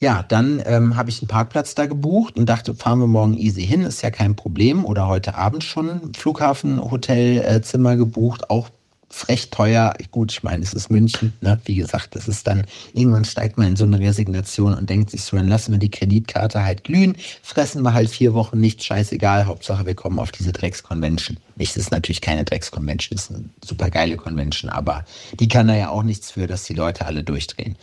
ja, 0.00 0.22
dann 0.22 0.62
ähm, 0.64 0.96
habe 0.96 1.10
ich 1.10 1.20
einen 1.20 1.28
Parkplatz 1.28 1.74
da 1.74 1.86
gebucht 1.86 2.36
und 2.36 2.46
dachte, 2.48 2.72
fahren 2.76 3.00
wir 3.00 3.08
morgen 3.08 3.36
easy 3.36 3.66
hin, 3.66 3.82
ist 3.82 4.02
ja 4.02 4.12
kein 4.12 4.36
Problem. 4.36 4.84
Oder 4.84 5.08
heute 5.08 5.34
Abend 5.34 5.64
schon 5.64 6.14
Flughafen, 6.14 6.80
Hotelzimmer 6.88 7.94
äh, 7.94 7.96
gebucht, 7.96 8.48
auch 8.48 8.68
frech 9.12 9.50
teuer. 9.50 9.94
Gut, 10.10 10.32
ich 10.32 10.42
meine, 10.42 10.64
es 10.64 10.72
ist 10.72 10.90
München, 10.90 11.34
ne? 11.40 11.60
wie 11.66 11.76
gesagt, 11.76 12.16
das 12.16 12.28
ist 12.28 12.46
dann, 12.46 12.64
irgendwann 12.94 13.24
steigt 13.24 13.58
man 13.58 13.68
in 13.68 13.76
so 13.76 13.84
eine 13.84 14.00
Resignation 14.00 14.74
und 14.74 14.88
denkt 14.88 15.10
sich 15.10 15.22
so, 15.22 15.36
dann 15.36 15.48
lassen 15.48 15.72
wir 15.72 15.78
die 15.78 15.90
Kreditkarte 15.90 16.64
halt 16.64 16.82
glühen, 16.82 17.16
fressen 17.42 17.82
wir 17.82 17.92
halt 17.92 18.08
vier 18.08 18.32
Wochen 18.32 18.58
nicht, 18.58 18.82
scheißegal, 18.82 19.46
Hauptsache 19.46 19.86
wir 19.86 19.94
kommen 19.94 20.18
auf 20.18 20.32
diese 20.32 20.52
Drecksconvention. 20.52 21.36
Nicht, 21.56 21.76
das 21.76 21.84
ist 21.84 21.90
natürlich 21.92 22.22
keine 22.22 22.44
Drecksconvention, 22.44 23.16
das 23.16 23.30
ist 23.30 23.36
eine 23.36 23.44
super 23.62 23.90
geile 23.90 24.16
Convention, 24.16 24.70
aber 24.70 25.04
die 25.38 25.48
kann 25.48 25.68
da 25.68 25.76
ja 25.76 25.90
auch 25.90 26.02
nichts 26.02 26.30
für, 26.30 26.46
dass 26.46 26.64
die 26.64 26.74
Leute 26.74 27.04
alle 27.04 27.22
durchdrehen. 27.22 27.76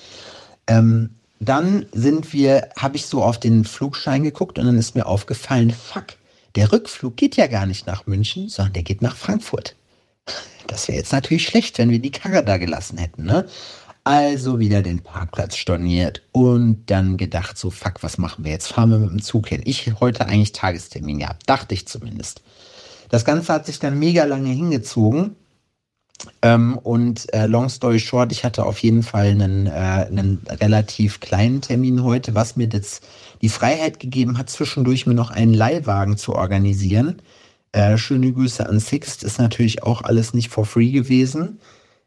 Ähm, 0.66 1.12
dann 1.40 1.86
sind 1.94 2.34
wir, 2.34 2.70
habe 2.76 2.98
ich 2.98 3.06
so 3.06 3.24
auf 3.24 3.40
den 3.40 3.64
Flugschein 3.64 4.24
geguckt 4.24 4.58
und 4.58 4.66
dann 4.66 4.78
ist 4.78 4.96
mir 4.96 5.06
aufgefallen, 5.06 5.70
fuck, 5.72 6.08
der 6.56 6.72
Rückflug 6.72 7.16
geht 7.16 7.38
ja 7.38 7.48
gar 7.48 7.68
nicht 7.68 7.86
nach 7.86 8.08
München, 8.08 8.50
sondern 8.50 8.74
der 8.74 8.84
geht 8.84 9.02
nach 9.04 9.16
Frankfurt. 9.16 9.76
Das 10.68 10.88
wäre 10.88 10.98
jetzt 10.98 11.12
natürlich 11.12 11.46
schlecht, 11.46 11.78
wenn 11.78 11.90
wir 11.90 12.00
die 12.00 12.12
Karre 12.12 12.44
da 12.44 12.58
gelassen 12.58 12.98
hätten, 12.98 13.26
ne? 13.26 13.46
Also 14.04 14.60
wieder 14.60 14.82
den 14.82 15.02
Parkplatz 15.02 15.56
storniert 15.58 16.24
und 16.32 16.90
dann 16.90 17.18
gedacht, 17.18 17.58
so 17.58 17.70
fuck, 17.70 18.02
was 18.02 18.18
machen 18.18 18.46
wir 18.46 18.52
jetzt? 18.52 18.68
Fahren 18.68 18.92
wir 18.92 18.98
mit 18.98 19.12
dem 19.12 19.22
Zug 19.22 19.50
hin. 19.50 19.62
Ich 19.66 19.92
heute 20.00 20.26
eigentlich 20.26 20.54
Tagestermin 20.54 21.20
gehabt, 21.20 21.44
dachte 21.48 21.76
ich 21.76 21.88
zumindest. 21.88 22.42
Das 23.10 23.26
Ganze 23.26 23.54
hat 23.54 23.66
sich 23.66 23.80
dann 23.80 24.00
mega 24.00 24.24
lange 24.24 24.50
hingezogen. 24.50 25.36
Ähm, 26.42 26.78
und 26.78 27.32
äh, 27.34 27.46
long 27.46 27.70
story 27.70 28.00
short, 28.00 28.32
ich 28.32 28.44
hatte 28.44 28.66
auf 28.66 28.80
jeden 28.80 29.04
Fall 29.04 29.28
einen, 29.28 29.68
äh, 29.68 29.70
einen 29.70 30.42
relativ 30.50 31.20
kleinen 31.20 31.62
Termin 31.62 32.04
heute, 32.04 32.36
was 32.36 32.56
mir 32.56 32.68
jetzt 32.72 33.06
die 33.42 33.50
Freiheit 33.50 34.00
gegeben 34.00 34.38
hat, 34.38 34.50
zwischendurch 34.50 35.06
mir 35.08 35.14
noch 35.14 35.32
einen 35.32 35.54
Leihwagen 35.54 36.18
zu 36.18 36.36
organisieren 36.36 37.22
äh, 37.72 37.98
schöne 37.98 38.32
Grüße 38.32 38.68
an 38.68 38.80
Sixt, 38.80 39.24
ist 39.24 39.40
natürlich 39.40 39.84
auch 39.84 40.02
alles 40.02 40.34
nicht 40.34 40.50
for 40.50 40.66
free 40.66 40.92
gewesen. 40.92 41.60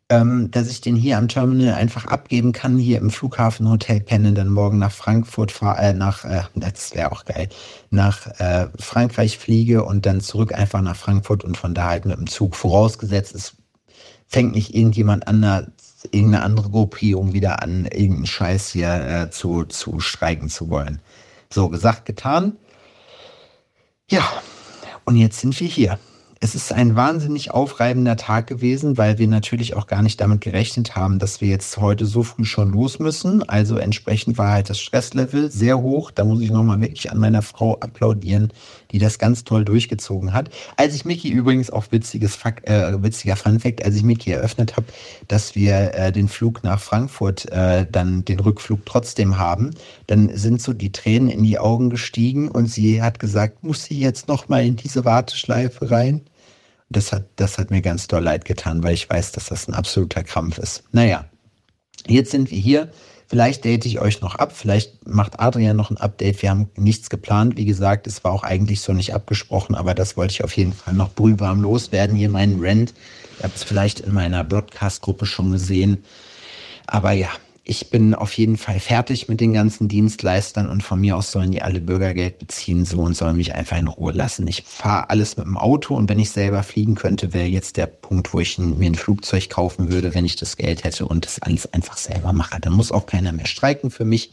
Ähm, 0.09 0.51
dass 0.51 0.69
ich 0.69 0.83
den 0.83 0.97
hier 0.97 1.17
am 1.17 1.29
Terminal 1.29 1.75
einfach 1.75 2.05
abgeben 2.05 2.53
kann, 2.53 2.77
hier 2.77 2.99
im 2.99 3.11
Flughafenhotel 3.11 4.01
pennen, 4.01 4.35
dann 4.35 4.51
morgen 4.51 4.79
nach 4.79 4.93
Frankfurt 4.93 5.53
fahre, 5.53 5.81
äh, 5.81 5.95
nach, 5.95 6.25
äh, 6.25 6.43
das 6.55 6.95
wäre 6.95 7.13
auch 7.13 7.25
geil, 7.25 7.49
nach 7.89 8.27
äh, 8.39 8.69
Frankreich 8.79 9.39
fliege 9.39 9.85
und 9.85 10.05
dann 10.05 10.21
zurück 10.21 10.53
einfach 10.53 10.83
nach 10.83 10.97
Frankfurt 10.97 11.45
und 11.45 11.57
von 11.57 11.73
da 11.73 11.89
halt 11.89 12.05
mit 12.05 12.19
dem 12.19 12.27
Zug 12.27 12.57
vorausgesetzt, 12.57 13.35
es 13.35 13.55
fängt 14.27 14.55
nicht 14.55 14.75
irgendjemand 14.75 15.29
an, 15.29 15.73
irgendeine 16.11 16.43
andere 16.43 16.69
Gruppierung 16.69 17.33
wieder 17.33 17.63
an, 17.63 17.87
irgendeinen 17.87 18.27
Scheiß 18.27 18.71
hier 18.71 18.93
äh, 18.93 19.31
zu, 19.31 19.65
zu 19.65 20.01
streiken 20.01 20.49
zu 20.49 20.69
wollen. 20.69 21.01
So, 21.49 21.69
gesagt, 21.69 22.07
getan. 22.07 22.57
Ja, 24.11 24.25
Und 25.05 25.17
jetzt 25.17 25.41
sind 25.41 25.59
wir 25.59 25.69
hier. 25.69 25.99
Es 26.45 26.57
ist 26.57 26.73
ein 26.73 26.97
wahnsinnig 26.97 27.53
aufreibender 27.53 28.17
Tag 28.17 28.49
gewesen, 28.49 28.99
weil 28.99 29.17
wir 29.19 29.29
natürlich 29.29 29.75
auch 29.77 29.87
gar 29.87 30.03
nicht 30.03 30.21
damit 30.21 30.41
gerechnet 30.41 30.97
haben, 30.97 31.21
dass 31.21 31.41
wir 31.41 31.47
jetzt 31.47 31.77
heute 31.77 32.05
so 32.05 32.25
früh 32.25 32.45
schon 32.45 32.73
los 32.73 32.99
müssen. 32.99 33.49
Also 33.49 33.77
entsprechend 33.77 34.39
war 34.39 34.51
halt 34.51 34.69
das 34.69 34.81
Stresslevel 34.81 35.53
sehr 35.53 35.81
hoch. 35.81 36.11
Da 36.11 36.25
muss 36.25 36.41
ich 36.41 36.51
nochmal 36.51 36.81
wirklich 36.81 37.13
an 37.13 37.19
meiner 37.19 37.43
Frau 37.43 37.79
applaudieren, 37.79 38.53
die 38.93 38.99
das 38.99 39.19
ganz 39.19 39.45
toll 39.45 39.65
durchgezogen 39.65 40.33
hat. 40.33 40.51
Als 40.77 40.95
ich 40.95 41.05
Mickey 41.05 41.29
übrigens 41.29 41.71
auch 41.71 41.87
witziges 41.91 42.37
Fakt, 42.37 42.69
äh, 42.69 43.03
witziger 43.03 43.37
Funfact, 43.37 43.85
als 43.85 43.97
ich 43.97 44.03
Mickey 44.03 44.31
eröffnet 44.31 44.77
habe, 44.77 44.87
dass 45.29 45.55
wir 45.55 45.95
äh, 45.95 46.13
den 46.13 46.29
Flug 46.29 46.63
nach 46.63 46.81
Frankfurt 46.81 47.51
äh, 47.51 47.87
dann 47.91 48.25
den 48.25 48.41
Rückflug 48.41 48.87
trotzdem 48.87 49.39
haben, 49.39 49.71
dann 50.07 50.37
sind 50.37 50.63
so 50.63 50.73
die 50.73 50.93
Tränen 50.93 51.29
in 51.29 51.43
die 51.43 51.59
Augen 51.59 51.91
gestiegen 51.91 52.49
und 52.49 52.67
sie 52.67 53.03
hat 53.03 53.19
gesagt, 53.19 53.65
muss 53.65 53.85
sie 53.85 53.99
jetzt 53.99 54.29
nochmal 54.29 54.65
in 54.65 54.77
diese 54.77 55.05
Warteschleife 55.05 55.91
rein? 55.91 56.23
das 56.93 57.13
hat, 57.13 57.25
das 57.37 57.59
hat 57.59 57.71
mir 57.71 57.83
ganz 57.83 58.07
doll 58.07 58.23
leid 58.23 58.45
getan, 58.45 58.83
weil 58.83 58.95
ich 58.95 59.09
weiß, 59.09 59.33
dass 59.33 59.47
das 59.47 59.69
ein 59.69 59.75
absoluter 59.75 60.23
Krampf 60.23 60.59
ist. 60.59 60.85
Naja, 60.93 61.25
jetzt 62.07 62.31
sind 62.31 62.51
wir 62.51 62.59
hier. 62.59 62.93
Vielleicht 63.33 63.65
date 63.65 63.87
ich 63.87 63.99
euch 63.99 64.21
noch 64.21 64.35
ab. 64.35 64.53
Vielleicht 64.55 65.09
macht 65.09 65.41
Adrian 65.41 65.75
noch 65.75 65.91
ein 65.91 65.97
Update. 65.97 66.43
Wir 66.43 66.51
haben 66.51 66.69
nichts 66.77 67.09
geplant. 67.09 67.57
Wie 67.57 67.65
gesagt, 67.65 68.07
es 68.07 68.23
war 68.25 68.31
auch 68.31 68.43
eigentlich 68.43 68.83
so 68.83 68.93
nicht 68.93 69.15
abgesprochen, 69.15 69.75
aber 69.75 69.95
das 69.95 70.19
wollte 70.19 70.33
ich 70.33 70.45
auf 70.45 70.55
jeden 70.55 70.75
Fall 70.75 70.93
noch 70.93 71.15
brühwarm 71.15 71.63
loswerden. 71.63 72.15
Hier 72.15 72.29
meinen 72.29 72.61
Rent. 72.61 72.93
Ihr 73.39 73.45
habt 73.45 73.57
es 73.57 73.65
vielleicht 73.65 74.01
in 74.01 74.13
meiner 74.13 74.45
Broadcast-Gruppe 74.45 75.25
schon 75.25 75.51
gesehen. 75.51 76.05
Aber 76.87 77.13
ja, 77.13 77.31
ich 77.65 77.91
bin 77.91 78.15
auf 78.15 78.33
jeden 78.33 78.57
Fall 78.57 78.81
fertig 78.81 79.29
mit 79.29 79.41
den 79.41 79.53
ganzen 79.53 79.87
Dienstleistern 79.87 80.69
und 80.69 80.83
von 80.83 81.01
mir 81.01 81.17
aus 81.17 81.31
sollen 81.31 81.53
die 81.53 81.63
alle 81.63 81.81
Bürgergeld 81.81 82.39
beziehen 82.39 82.85
so 82.85 83.01
und 83.01 83.17
sollen 83.17 83.37
mich 83.37 83.55
einfach 83.55 83.79
in 83.79 83.87
Ruhe 83.87 84.13
lassen. 84.13 84.49
Ich 84.49 84.65
fahre 84.67 85.11
alles 85.11 85.37
mit 85.37 85.47
dem 85.47 85.57
Auto 85.57 85.95
und 85.95 86.09
wenn 86.09 86.19
ich 86.19 86.31
selber 86.31 86.65
fliegen 86.65 86.97
könnte, 86.97 87.33
wäre 87.33 87.47
jetzt 87.47 87.77
der 87.77 87.87
Punkt, 87.87 88.35
wo 88.35 88.41
ich 88.41 88.59
mir 88.59 88.87
ein 88.87 88.97
Flugzeug 88.97 89.49
kaufen 89.49 89.93
würde, 89.93 90.13
wenn 90.13 90.25
ich 90.25 90.35
das 90.35 90.57
Geld 90.57 90.83
hätte 90.83 91.07
und 91.07 91.25
das 91.25 91.41
alles 91.41 91.73
einfach 91.73 91.97
selber 91.97 92.33
mache. 92.33 92.61
Dann 92.61 92.73
muss 92.73 92.91
auch 92.91 93.07
keiner 93.07 93.31
mehr 93.31 93.47
streiken 93.47 93.93
für 93.93 94.05
mich. 94.05 94.33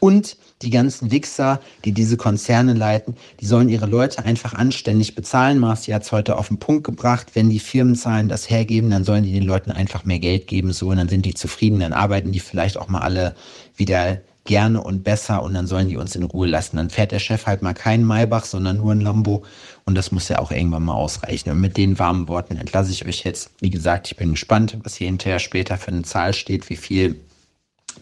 Und 0.00 0.36
die 0.62 0.70
ganzen 0.70 1.10
Wichser, 1.10 1.60
die 1.84 1.92
diese 1.92 2.16
Konzerne 2.16 2.74
leiten, 2.74 3.14
die 3.40 3.46
sollen 3.46 3.68
ihre 3.68 3.86
Leute 3.86 4.24
einfach 4.24 4.54
anständig 4.54 5.14
bezahlen. 5.14 5.58
Marci 5.58 5.92
hat 5.92 6.02
es 6.02 6.12
heute 6.12 6.36
auf 6.36 6.48
den 6.48 6.58
Punkt 6.58 6.84
gebracht. 6.84 7.28
Wenn 7.34 7.50
die 7.50 7.60
Firmenzahlen 7.60 8.28
das 8.28 8.50
hergeben, 8.50 8.90
dann 8.90 9.04
sollen 9.04 9.24
die 9.24 9.32
den 9.32 9.44
Leuten 9.44 9.70
einfach 9.70 10.04
mehr 10.04 10.18
Geld 10.18 10.46
geben, 10.46 10.72
so, 10.72 10.88
und 10.88 10.96
dann 10.96 11.08
sind 11.08 11.24
die 11.24 11.34
zufrieden, 11.34 11.80
dann 11.80 11.92
arbeiten 11.92 12.32
die 12.32 12.40
vielleicht 12.40 12.76
auch 12.76 12.88
mal 12.88 13.00
alle 13.00 13.34
wieder 13.76 14.18
gerne 14.48 14.82
und 14.82 15.04
besser 15.04 15.42
und 15.42 15.52
dann 15.52 15.66
sollen 15.66 15.88
die 15.88 15.98
uns 15.98 16.16
in 16.16 16.22
Ruhe 16.22 16.48
lassen. 16.48 16.78
Dann 16.78 16.88
fährt 16.88 17.12
der 17.12 17.18
Chef 17.18 17.46
halt 17.46 17.60
mal 17.60 17.74
keinen 17.74 18.04
Maybach, 18.04 18.46
sondern 18.46 18.78
nur 18.78 18.92
ein 18.92 19.02
Lambo 19.02 19.44
und 19.84 19.94
das 19.94 20.10
muss 20.10 20.28
ja 20.28 20.38
auch 20.38 20.50
irgendwann 20.50 20.84
mal 20.84 20.94
ausreichen. 20.94 21.50
Und 21.50 21.60
mit 21.60 21.76
den 21.76 21.98
warmen 21.98 22.28
Worten 22.28 22.56
entlasse 22.56 22.90
ich 22.90 23.06
euch 23.06 23.24
jetzt. 23.24 23.50
Wie 23.60 23.70
gesagt, 23.70 24.08
ich 24.10 24.16
bin 24.16 24.30
gespannt, 24.30 24.76
was 24.82 24.96
hier 24.96 25.06
hinterher 25.06 25.38
später 25.38 25.76
für 25.76 25.88
eine 25.88 26.02
Zahl 26.02 26.32
steht, 26.32 26.70
wie 26.70 26.76
viel 26.76 27.20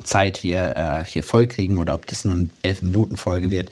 Zeit 0.05 0.43
wir 0.43 0.77
äh, 0.77 1.05
hier 1.05 1.23
voll 1.23 1.47
kriegen 1.47 1.79
oder 1.79 1.95
ob 1.95 2.07
das 2.07 2.25
nur 2.25 2.35
eine 2.35 2.49
11 2.63 2.83
Minuten 2.83 3.17
Folge 3.17 3.51
wird. 3.51 3.71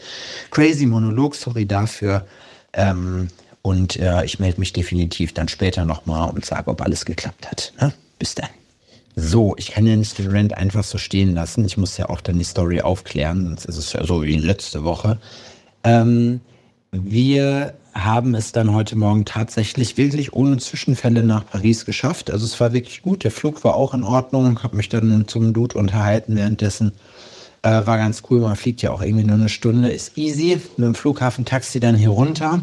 Crazy 0.50 0.86
Monolog, 0.86 1.34
sorry 1.34 1.66
dafür. 1.66 2.26
Ähm, 2.72 3.28
und 3.62 3.96
äh, 3.96 4.24
ich 4.24 4.38
melde 4.38 4.60
mich 4.60 4.72
definitiv 4.72 5.32
dann 5.32 5.48
später 5.48 5.84
nochmal 5.84 6.30
und 6.30 6.44
sage, 6.44 6.70
ob 6.70 6.82
alles 6.82 7.04
geklappt 7.04 7.50
hat. 7.50 7.72
Ne? 7.80 7.92
Bis 8.18 8.34
dann. 8.34 8.50
So, 9.16 9.54
ich 9.56 9.70
kann 9.70 9.86
ja 9.86 9.94
nicht 9.94 10.18
den 10.18 10.30
Rant 10.30 10.56
einfach 10.56 10.82
so 10.82 10.98
stehen 10.98 11.34
lassen. 11.34 11.64
Ich 11.64 11.76
muss 11.76 11.96
ja 11.96 12.08
auch 12.08 12.20
dann 12.20 12.38
die 12.38 12.44
Story 12.44 12.80
aufklären, 12.80 13.44
sonst 13.44 13.64
ist 13.66 13.76
es 13.78 13.92
ja 13.92 14.04
so 14.04 14.22
wie 14.22 14.36
letzte 14.36 14.84
Woche. 14.84 15.18
Ähm, 15.84 16.40
wir 16.90 17.74
haben 17.94 18.34
es 18.34 18.52
dann 18.52 18.72
heute 18.72 18.96
Morgen 18.96 19.24
tatsächlich 19.24 19.96
wirklich 19.96 20.32
ohne 20.32 20.58
Zwischenfälle 20.58 21.22
nach 21.22 21.46
Paris 21.46 21.84
geschafft. 21.84 22.30
Also 22.30 22.44
es 22.44 22.58
war 22.58 22.72
wirklich 22.72 23.02
gut. 23.02 23.24
Der 23.24 23.30
Flug 23.30 23.62
war 23.62 23.76
auch 23.76 23.94
in 23.94 24.02
Ordnung. 24.02 24.62
Habe 24.62 24.76
mich 24.76 24.88
dann 24.88 25.28
zum 25.28 25.52
Dude 25.52 25.78
unterhalten 25.78 26.36
währenddessen. 26.36 26.92
Äh, 27.62 27.86
war 27.86 27.96
ganz 27.96 28.22
cool. 28.28 28.40
Man 28.40 28.56
fliegt 28.56 28.82
ja 28.82 28.90
auch 28.90 29.00
irgendwie 29.00 29.24
nur 29.24 29.36
eine 29.36 29.48
Stunde. 29.48 29.90
Ist 29.90 30.18
easy. 30.18 30.60
Mit 30.76 30.86
dem 30.86 30.94
Flughafentaxi 30.94 31.78
dann 31.78 31.94
hier 31.94 32.10
runter. 32.10 32.60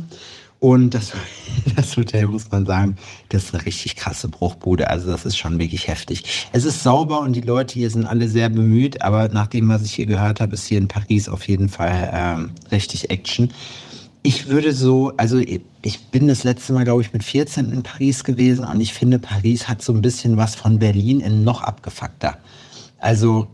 Und 0.59 0.93
das, 0.93 1.13
das 1.75 1.95
Hotel, 1.95 2.27
muss 2.27 2.51
man 2.51 2.65
sagen, 2.65 2.97
das 3.29 3.45
ist 3.45 3.55
eine 3.55 3.65
richtig 3.65 3.95
krasse 3.95 4.27
Bruchbude. 4.27 4.89
Also 4.89 5.09
das 5.09 5.25
ist 5.25 5.37
schon 5.37 5.57
wirklich 5.59 5.87
heftig. 5.87 6.47
Es 6.51 6.65
ist 6.65 6.83
sauber 6.83 7.21
und 7.21 7.33
die 7.33 7.41
Leute 7.41 7.73
hier 7.73 7.89
sind 7.89 8.05
alle 8.05 8.27
sehr 8.27 8.49
bemüht. 8.49 9.01
Aber 9.01 9.29
nach 9.29 9.47
dem, 9.47 9.69
was 9.69 9.83
ich 9.83 9.93
hier 9.93 10.07
gehört 10.07 10.41
habe, 10.41 10.55
ist 10.55 10.67
hier 10.67 10.77
in 10.77 10.89
Paris 10.89 11.29
auf 11.29 11.47
jeden 11.47 11.69
Fall 11.69 12.11
ähm, 12.13 12.49
richtig 12.69 13.09
Action. 13.09 13.49
Ich 14.23 14.47
würde 14.47 14.71
so, 14.73 15.13
also 15.17 15.39
ich 15.39 15.99
bin 16.11 16.27
das 16.27 16.43
letzte 16.43 16.73
Mal, 16.73 16.83
glaube 16.83 17.01
ich, 17.01 17.11
mit 17.11 17.23
14 17.23 17.71
in 17.71 17.81
Paris 17.81 18.23
gewesen 18.23 18.65
und 18.65 18.79
ich 18.79 18.93
finde, 18.93 19.17
Paris 19.17 19.67
hat 19.67 19.81
so 19.81 19.93
ein 19.93 20.01
bisschen 20.01 20.37
was 20.37 20.53
von 20.53 20.77
Berlin 20.77 21.21
in 21.21 21.43
noch 21.43 21.63
abgefuckter. 21.63 22.37
Also, 22.99 23.47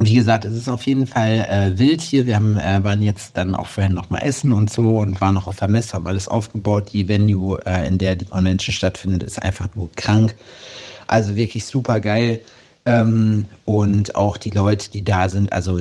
wie 0.00 0.14
gesagt, 0.14 0.44
es 0.44 0.54
ist 0.54 0.68
auf 0.68 0.82
jeden 0.86 1.06
Fall 1.06 1.46
äh, 1.48 1.78
wild 1.78 2.00
hier. 2.00 2.26
Wir 2.26 2.34
haben, 2.34 2.56
äh, 2.56 2.82
waren 2.82 3.00
jetzt 3.02 3.36
dann 3.36 3.54
auch 3.54 3.68
vorhin 3.68 3.94
noch 3.94 4.10
mal 4.10 4.18
essen 4.18 4.52
und 4.52 4.70
so 4.70 4.98
und 4.98 5.20
waren 5.20 5.34
noch 5.34 5.46
auf 5.46 5.56
der 5.56 5.68
Messe, 5.68 5.92
haben 5.92 6.06
alles 6.06 6.26
aufgebaut. 6.26 6.92
Die 6.92 7.06
Venue, 7.06 7.60
äh, 7.64 7.86
in 7.86 7.98
der 7.98 8.16
die 8.16 8.24
Convention 8.24 8.72
stattfindet, 8.72 9.22
ist 9.22 9.40
einfach 9.40 9.68
nur 9.76 9.90
krank. 9.92 10.34
Also 11.06 11.36
wirklich 11.36 11.64
super 11.64 12.00
geil. 12.00 12.40
Ähm, 12.86 13.44
und 13.66 14.14
auch 14.14 14.36
die 14.36 14.50
Leute, 14.50 14.90
die 14.90 15.04
da 15.04 15.28
sind, 15.28 15.52
also 15.52 15.80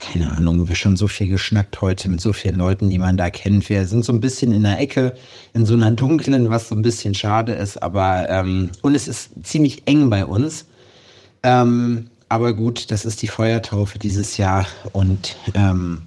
keine 0.00 0.30
Ahnung, 0.32 0.68
wir 0.68 0.74
schon 0.74 0.96
so 0.96 1.06
viel 1.06 1.28
geschnackt 1.28 1.80
heute 1.80 2.08
mit 2.08 2.20
so 2.20 2.32
vielen 2.32 2.56
Leuten, 2.56 2.88
die 2.88 2.98
man 2.98 3.16
da 3.16 3.28
kennt. 3.30 3.68
Wir 3.68 3.86
sind 3.86 4.04
so 4.04 4.12
ein 4.12 4.20
bisschen 4.20 4.52
in 4.52 4.62
der 4.62 4.78
Ecke, 4.80 5.14
in 5.52 5.66
so 5.66 5.74
einer 5.74 5.90
dunklen, 5.90 6.48
was 6.50 6.68
so 6.68 6.74
ein 6.74 6.82
bisschen 6.82 7.14
schade 7.14 7.52
ist, 7.52 7.82
aber 7.82 8.28
ähm, 8.30 8.70
und 8.82 8.94
es 8.94 9.06
ist 9.06 9.30
ziemlich 9.42 9.82
eng 9.86 10.08
bei 10.08 10.24
uns. 10.24 10.66
Ähm, 11.42 12.08
aber 12.28 12.54
gut, 12.54 12.90
das 12.90 13.04
ist 13.04 13.22
die 13.22 13.28
Feuertaufe 13.28 13.98
dieses 13.98 14.36
Jahr 14.36 14.66
und 14.92 15.36
ähm, 15.54 16.02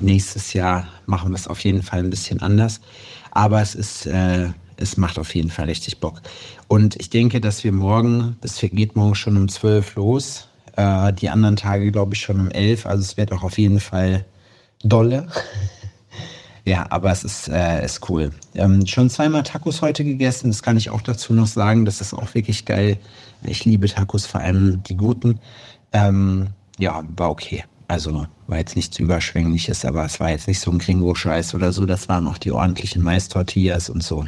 nächstes 0.00 0.52
Jahr 0.52 0.88
machen 1.06 1.30
wir 1.30 1.36
es 1.36 1.48
auf 1.48 1.60
jeden 1.60 1.82
Fall 1.82 2.00
ein 2.00 2.10
bisschen 2.10 2.40
anders. 2.40 2.80
Aber 3.30 3.60
es 3.60 3.74
ist 3.74 4.06
äh, 4.06 4.48
es 4.76 4.96
macht 4.96 5.18
auf 5.18 5.34
jeden 5.34 5.50
Fall 5.50 5.66
richtig 5.66 5.98
Bock. 5.98 6.20
Und 6.68 6.96
ich 6.96 7.10
denke, 7.10 7.40
dass 7.40 7.64
wir 7.64 7.72
morgen, 7.72 8.36
das 8.40 8.58
geht 8.60 8.96
morgen 8.96 9.14
schon 9.14 9.36
um 9.36 9.48
12 9.48 9.94
los, 9.96 10.48
äh, 10.76 11.12
die 11.12 11.28
anderen 11.28 11.56
Tage 11.56 11.90
glaube 11.92 12.14
ich 12.14 12.20
schon 12.20 12.40
um 12.40 12.50
11, 12.50 12.86
also 12.86 13.02
es 13.02 13.16
wird 13.16 13.32
auch 13.32 13.42
auf 13.42 13.58
jeden 13.58 13.80
Fall 13.80 14.24
dolle. 14.82 15.28
ja, 16.64 16.86
aber 16.90 17.10
es 17.10 17.24
ist, 17.24 17.48
äh, 17.48 17.84
ist 17.84 18.08
cool. 18.08 18.30
Ähm, 18.54 18.86
schon 18.86 19.10
zweimal 19.10 19.42
Tacos 19.42 19.82
heute 19.82 20.04
gegessen, 20.04 20.50
das 20.50 20.62
kann 20.62 20.76
ich 20.76 20.90
auch 20.90 21.02
dazu 21.02 21.32
noch 21.32 21.46
sagen, 21.46 21.84
das 21.84 22.00
ist 22.00 22.14
auch 22.14 22.34
wirklich 22.34 22.64
geil. 22.64 22.98
Ich 23.42 23.64
liebe 23.64 23.88
Tacos, 23.88 24.26
vor 24.26 24.40
allem 24.40 24.82
die 24.82 24.96
guten. 24.96 25.40
Ähm, 25.92 26.48
ja, 26.78 27.02
war 27.16 27.30
okay. 27.30 27.64
Also 27.86 28.26
war 28.46 28.58
jetzt 28.58 28.76
nichts 28.76 28.98
Überschwängliches, 28.98 29.84
aber 29.84 30.04
es 30.04 30.18
war 30.18 30.30
jetzt 30.30 30.48
nicht 30.48 30.60
so 30.60 30.70
ein 30.70 30.78
Gringo-Scheiß 30.78 31.54
oder 31.54 31.72
so. 31.72 31.84
Das 31.86 32.08
waren 32.08 32.26
auch 32.26 32.38
die 32.38 32.52
ordentlichen 32.52 33.02
Mais-Tortillas 33.02 33.90
und 33.90 34.02
so. 34.02 34.24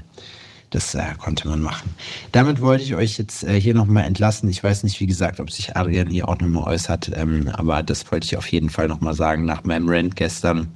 Das 0.70 0.94
äh, 0.94 1.04
konnte 1.18 1.48
man 1.48 1.62
machen. 1.62 1.94
Damit 2.32 2.60
wollte 2.60 2.82
ich 2.82 2.94
euch 2.94 3.18
jetzt 3.18 3.44
äh, 3.44 3.60
hier 3.60 3.74
nochmal 3.74 4.04
entlassen. 4.04 4.48
Ich 4.48 4.62
weiß 4.62 4.82
nicht, 4.82 4.98
wie 5.00 5.06
gesagt, 5.06 5.38
ob 5.38 5.50
sich 5.50 5.76
Adrian 5.76 6.08
hier 6.10 6.28
auch 6.28 6.38
nochmal 6.38 6.64
äußert, 6.64 7.12
ähm, 7.14 7.48
aber 7.52 7.82
das 7.82 8.10
wollte 8.10 8.24
ich 8.24 8.36
auf 8.36 8.48
jeden 8.48 8.68
Fall 8.68 8.88
nochmal 8.88 9.14
sagen 9.14 9.44
nach 9.44 9.62
meinem 9.64 9.88
Rant 9.88 10.16
gestern. 10.16 10.68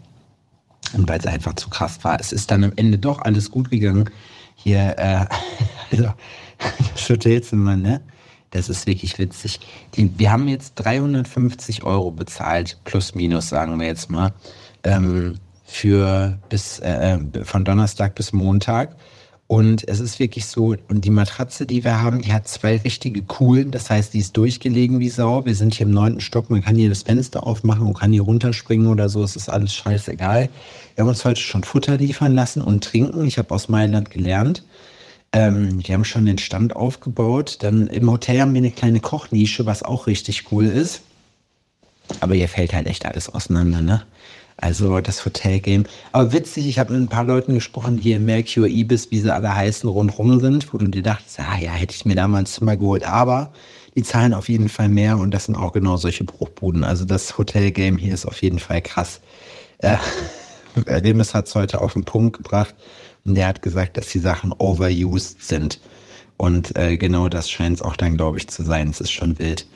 Und 0.92 1.08
weil 1.08 1.18
es 1.18 1.26
einfach 1.26 1.54
zu 1.54 1.68
krass 1.68 2.02
war. 2.02 2.18
Es 2.20 2.32
ist 2.32 2.50
dann 2.50 2.64
am 2.64 2.72
Ende 2.76 2.98
doch 2.98 3.20
alles 3.22 3.50
gut 3.50 3.70
gegangen. 3.70 4.10
Hier, 4.54 4.94
äh, 4.98 5.26
also, 5.90 6.12
das 6.94 7.08
Hotelzimmer, 7.08 7.76
ne? 7.76 8.00
Das 8.50 8.68
ist 8.68 8.86
wirklich 8.86 9.18
witzig. 9.18 9.60
Die, 9.94 10.18
wir 10.18 10.32
haben 10.32 10.48
jetzt 10.48 10.74
350 10.76 11.84
Euro 11.84 12.10
bezahlt, 12.10 12.78
plus 12.84 13.14
minus, 13.14 13.48
sagen 13.48 13.78
wir 13.78 13.86
jetzt 13.86 14.10
mal, 14.10 14.32
ähm, 14.82 15.36
für 15.64 16.38
bis 16.48 16.80
äh, 16.80 17.18
von 17.44 17.64
Donnerstag 17.64 18.16
bis 18.16 18.32
Montag. 18.32 18.96
Und 19.50 19.88
es 19.88 19.98
ist 19.98 20.20
wirklich 20.20 20.46
so, 20.46 20.76
und 20.86 21.04
die 21.04 21.10
Matratze, 21.10 21.66
die 21.66 21.82
wir 21.82 22.00
haben, 22.00 22.22
die 22.22 22.32
hat 22.32 22.46
zwei 22.46 22.76
richtige 22.76 23.22
coolen, 23.22 23.72
das 23.72 23.90
heißt, 23.90 24.14
die 24.14 24.20
ist 24.20 24.36
durchgelegen 24.36 25.00
wie 25.00 25.08
Sau. 25.08 25.44
Wir 25.44 25.56
sind 25.56 25.74
hier 25.74 25.86
im 25.88 25.92
neunten 25.92 26.20
Stock, 26.20 26.50
man 26.50 26.62
kann 26.62 26.76
hier 26.76 26.88
das 26.88 27.02
Fenster 27.02 27.44
aufmachen 27.44 27.84
und 27.84 27.98
kann 27.98 28.12
hier 28.12 28.22
runterspringen 28.22 28.86
oder 28.86 29.08
so, 29.08 29.24
es 29.24 29.34
ist 29.34 29.48
alles 29.48 29.74
scheißegal. 29.74 30.48
Wir 30.94 31.02
haben 31.02 31.08
uns 31.08 31.24
heute 31.24 31.40
schon 31.40 31.64
Futter 31.64 31.96
liefern 31.96 32.32
lassen 32.32 32.62
und 32.62 32.84
trinken. 32.84 33.26
Ich 33.26 33.38
habe 33.38 33.52
aus 33.52 33.68
Mailand 33.68 34.12
gelernt. 34.12 34.62
Ähm, 35.32 35.82
die 35.82 35.92
haben 35.94 36.04
schon 36.04 36.26
den 36.26 36.38
Stand 36.38 36.76
aufgebaut. 36.76 37.58
Dann 37.62 37.88
im 37.88 38.08
Hotel 38.08 38.42
haben 38.42 38.54
wir 38.54 38.58
eine 38.58 38.70
kleine 38.70 39.00
Kochnische, 39.00 39.66
was 39.66 39.82
auch 39.82 40.06
richtig 40.06 40.52
cool 40.52 40.66
ist. 40.66 41.02
Aber 42.20 42.36
hier 42.36 42.48
fällt 42.48 42.72
halt 42.72 42.86
echt 42.86 43.04
alles 43.04 43.28
auseinander, 43.28 43.80
ne? 43.80 44.02
Also 44.60 45.00
das 45.00 45.24
Hotelgame. 45.24 45.84
Aber 46.12 46.32
witzig, 46.32 46.68
ich 46.68 46.78
habe 46.78 46.92
mit 46.92 47.00
ein 47.00 47.08
paar 47.08 47.24
Leuten 47.24 47.54
gesprochen, 47.54 47.96
die 47.96 48.02
hier 48.02 48.20
Mercure, 48.20 48.68
Ibis, 48.68 49.10
wie 49.10 49.18
sie 49.18 49.32
alle 49.32 49.54
heißen, 49.54 49.88
rundherum 49.88 50.38
sind, 50.38 50.72
wo 50.72 50.78
du 50.78 50.86
dir 50.86 51.02
dachtest, 51.02 51.40
ah 51.40 51.58
ja, 51.58 51.70
hätte 51.70 51.94
ich 51.94 52.04
mir 52.04 52.14
da 52.14 52.28
mal 52.28 52.40
ein 52.40 52.46
Zimmer 52.46 52.76
geholt. 52.76 53.04
Aber 53.04 53.52
die 53.96 54.02
zahlen 54.02 54.34
auf 54.34 54.48
jeden 54.50 54.68
Fall 54.68 54.88
mehr 54.88 55.16
und 55.16 55.32
das 55.32 55.46
sind 55.46 55.56
auch 55.56 55.72
genau 55.72 55.96
solche 55.96 56.24
Bruchbuden. 56.24 56.84
Also 56.84 57.06
das 57.06 57.38
Hotelgame 57.38 57.98
hier 57.98 58.12
ist 58.12 58.26
auf 58.26 58.42
jeden 58.42 58.58
Fall 58.58 58.82
krass. 58.82 59.20
Äh, 59.78 59.96
Remis 60.86 61.34
hat 61.34 61.48
es 61.48 61.54
heute 61.54 61.80
auf 61.80 61.94
den 61.94 62.04
Punkt 62.04 62.36
gebracht 62.36 62.74
und 63.24 63.34
der 63.36 63.46
hat 63.46 63.62
gesagt, 63.62 63.96
dass 63.96 64.08
die 64.08 64.18
Sachen 64.18 64.52
overused 64.52 65.42
sind. 65.42 65.80
Und 66.36 66.76
äh, 66.76 66.96
genau 66.96 67.28
das 67.28 67.50
scheint 67.50 67.76
es 67.76 67.82
auch 67.82 67.96
dann, 67.96 68.16
glaube 68.16 68.38
ich, 68.38 68.48
zu 68.48 68.62
sein. 68.62 68.88
Es 68.88 69.00
ist 69.00 69.10
schon 69.10 69.38
wild. 69.38 69.66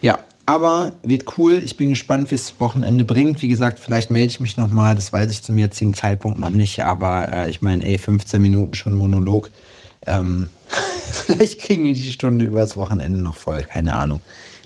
Ja, 0.00 0.18
aber 0.46 0.92
wird 1.02 1.38
cool. 1.38 1.60
Ich 1.64 1.76
bin 1.76 1.90
gespannt, 1.90 2.30
wie 2.30 2.36
es 2.36 2.48
das 2.48 2.60
Wochenende 2.60 3.04
bringt. 3.04 3.42
Wie 3.42 3.48
gesagt, 3.48 3.78
vielleicht 3.78 4.10
melde 4.10 4.28
ich 4.28 4.40
mich 4.40 4.56
nochmal. 4.56 4.94
Das 4.94 5.12
weiß 5.12 5.30
ich 5.30 5.42
zum 5.42 5.58
jetzigen 5.58 5.94
Zeitpunkt 5.94 6.38
noch 6.38 6.50
nicht. 6.50 6.82
Aber 6.84 7.32
äh, 7.32 7.50
ich 7.50 7.62
meine, 7.62 7.84
ey, 7.84 7.98
15 7.98 8.40
Minuten 8.40 8.74
schon 8.74 8.94
Monolog. 8.94 9.50
Ähm, 10.06 10.48
vielleicht 11.26 11.60
kriegen 11.60 11.84
wir 11.84 11.94
die 11.94 12.12
Stunde 12.12 12.44
übers 12.44 12.76
Wochenende 12.76 13.20
noch 13.20 13.36
voll. 13.36 13.62
Keine 13.62 13.94
Ahnung. 13.94 14.20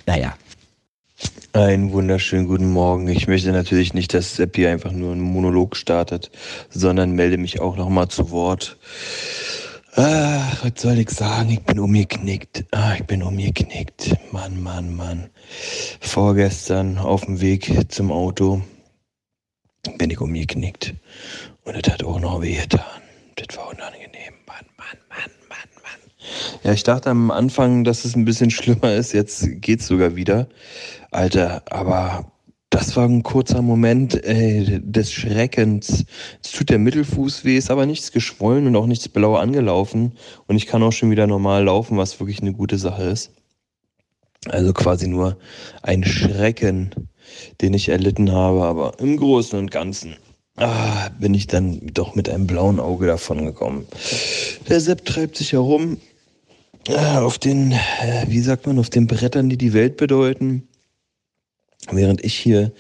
Naja, 0.06 0.34
einen 1.52 1.92
wunderschönen 1.92 2.46
guten 2.46 2.70
Morgen. 2.70 3.08
Ich 3.08 3.26
möchte 3.26 3.50
natürlich 3.50 3.92
nicht, 3.92 4.14
dass 4.14 4.36
Sepp 4.36 4.54
hier 4.54 4.70
einfach 4.70 4.92
nur 4.92 5.12
einen 5.12 5.20
Monolog 5.20 5.76
startet, 5.76 6.30
sondern 6.70 7.16
melde 7.16 7.38
mich 7.38 7.60
auch 7.60 7.76
nochmal 7.76 8.06
zu 8.06 8.30
Wort. 8.30 8.76
Ah, 9.96 10.52
was 10.62 10.80
soll 10.80 10.98
ich 10.98 11.10
sagen? 11.10 11.50
Ich 11.50 11.62
bin 11.62 11.80
umgeknickt. 11.80 12.64
Ah, 12.70 12.94
ich 12.94 13.04
bin 13.06 13.22
umgeknickt. 13.22 14.14
Mann, 14.32 14.62
Mann, 14.62 14.94
Mann. 14.94 15.30
Vorgestern 16.00 16.96
auf 16.98 17.24
dem 17.24 17.40
Weg 17.40 17.90
zum 17.90 18.12
Auto 18.12 18.62
bin 19.98 20.10
ich 20.10 20.20
umgeknickt. 20.20 20.94
Und 21.64 21.74
das 21.74 21.92
hat 21.92 22.04
auch 22.04 22.20
noch 22.20 22.40
weh 22.40 22.56
getan. 22.56 23.02
Das 23.34 23.56
war 23.56 23.68
unangenehm. 23.68 24.34
Mann, 24.46 24.64
Mann, 24.76 24.98
Mann, 25.08 25.30
Mann, 25.48 25.82
Mann. 25.82 26.60
Ja, 26.62 26.72
ich 26.72 26.84
dachte 26.84 27.10
am 27.10 27.32
Anfang, 27.32 27.82
dass 27.82 28.04
es 28.04 28.14
ein 28.14 28.24
bisschen 28.24 28.50
schlimmer 28.50 28.94
ist. 28.94 29.12
Jetzt 29.12 29.44
geht's 29.60 29.88
sogar 29.88 30.14
wieder. 30.14 30.48
Alter, 31.10 31.62
aber 31.68 32.30
das 32.70 32.96
war 32.96 33.04
ein 33.04 33.24
kurzer 33.24 33.62
Moment 33.62 34.24
äh, 34.24 34.80
des 34.80 35.12
Schreckens. 35.12 36.04
Es 36.42 36.52
tut 36.52 36.70
der 36.70 36.78
Mittelfuß 36.78 37.44
weh, 37.44 37.56
ist 37.56 37.70
aber 37.70 37.84
nichts 37.84 38.12
geschwollen 38.12 38.68
und 38.68 38.76
auch 38.76 38.86
nichts 38.86 39.08
blau 39.08 39.34
angelaufen. 39.34 40.12
Und 40.46 40.56
ich 40.56 40.66
kann 40.66 40.82
auch 40.82 40.92
schon 40.92 41.10
wieder 41.10 41.26
normal 41.26 41.64
laufen, 41.64 41.98
was 41.98 42.20
wirklich 42.20 42.40
eine 42.40 42.52
gute 42.52 42.78
Sache 42.78 43.02
ist. 43.02 43.32
Also 44.46 44.72
quasi 44.72 45.08
nur 45.08 45.36
ein 45.82 46.04
Schrecken, 46.04 46.94
den 47.60 47.74
ich 47.74 47.88
erlitten 47.88 48.32
habe, 48.32 48.62
aber 48.62 48.98
im 49.00 49.16
Großen 49.16 49.58
und 49.58 49.70
Ganzen 49.70 50.16
ah, 50.56 51.08
bin 51.18 51.34
ich 51.34 51.46
dann 51.48 51.80
doch 51.92 52.14
mit 52.14 52.28
einem 52.28 52.46
blauen 52.46 52.80
Auge 52.80 53.06
davon 53.06 53.44
gekommen. 53.44 53.86
Der 54.68 54.80
Sepp 54.80 55.04
treibt 55.04 55.36
sich 55.36 55.52
herum 55.52 55.98
äh, 56.88 57.18
auf 57.18 57.38
den, 57.38 57.72
äh, 57.72 58.26
wie 58.28 58.40
sagt 58.40 58.66
man, 58.66 58.78
auf 58.78 58.90
den 58.90 59.06
Brettern, 59.06 59.48
die 59.50 59.58
die 59.58 59.72
Welt 59.72 59.96
bedeuten. 59.96 60.68
Während 61.90 62.22
ich 62.24 62.34
hier 62.34 62.72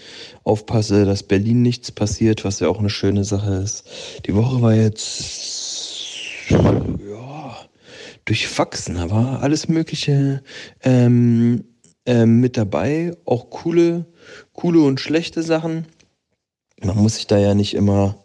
aufpasse, 0.44 1.04
dass 1.04 1.22
Berlin 1.22 1.62
nichts 1.62 1.90
passiert, 1.90 2.44
was 2.44 2.60
ja 2.60 2.68
auch 2.68 2.78
eine 2.78 2.90
schöne 2.90 3.24
Sache 3.24 3.54
ist. 3.54 3.84
Die 4.26 4.34
Woche 4.34 4.60
war 4.60 4.74
jetzt 4.74 6.48
ja, 6.48 7.56
durchwachsen, 8.26 8.98
aber 8.98 9.40
alles 9.42 9.68
Mögliche 9.68 10.42
ähm, 10.82 11.64
ähm, 12.04 12.40
mit 12.40 12.56
dabei. 12.56 13.16
Auch 13.24 13.50
coole, 13.50 14.06
coole 14.52 14.80
und 14.80 15.00
schlechte 15.00 15.42
Sachen. 15.42 15.86
Man 16.82 16.96
muss 16.98 17.16
sich 17.16 17.26
da 17.26 17.38
ja 17.38 17.54
nicht 17.54 17.74
immer 17.74 18.16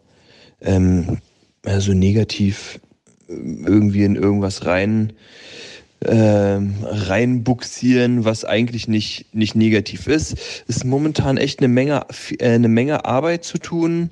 ähm, 0.61 1.19
so 1.79 1.93
negativ 1.93 2.79
äh, 3.27 3.33
irgendwie 3.33 4.03
in 4.03 4.15
irgendwas 4.15 4.65
rein 4.65 5.13
ähm, 6.07 6.75
reinbuxieren, 6.83 8.25
was 8.25 8.45
eigentlich 8.45 8.87
nicht, 8.87 9.33
nicht 9.33 9.55
negativ 9.55 10.07
ist. 10.07 10.63
Ist 10.67 10.85
momentan 10.85 11.37
echt 11.37 11.59
eine 11.59 11.67
Menge, 11.67 12.05
äh, 12.39 12.49
eine 12.49 12.67
Menge 12.67 13.05
Arbeit 13.05 13.43
zu 13.43 13.57
tun, 13.57 14.11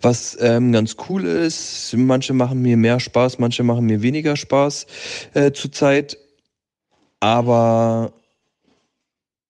was 0.00 0.38
ähm, 0.40 0.72
ganz 0.72 0.96
cool 1.08 1.24
ist. 1.24 1.94
Manche 1.96 2.32
machen 2.32 2.62
mir 2.62 2.76
mehr 2.76 3.00
Spaß, 3.00 3.38
manche 3.38 3.62
machen 3.62 3.86
mir 3.86 4.02
weniger 4.02 4.36
Spaß 4.36 4.86
äh, 5.34 5.52
zurzeit. 5.52 6.16
Aber 7.20 8.12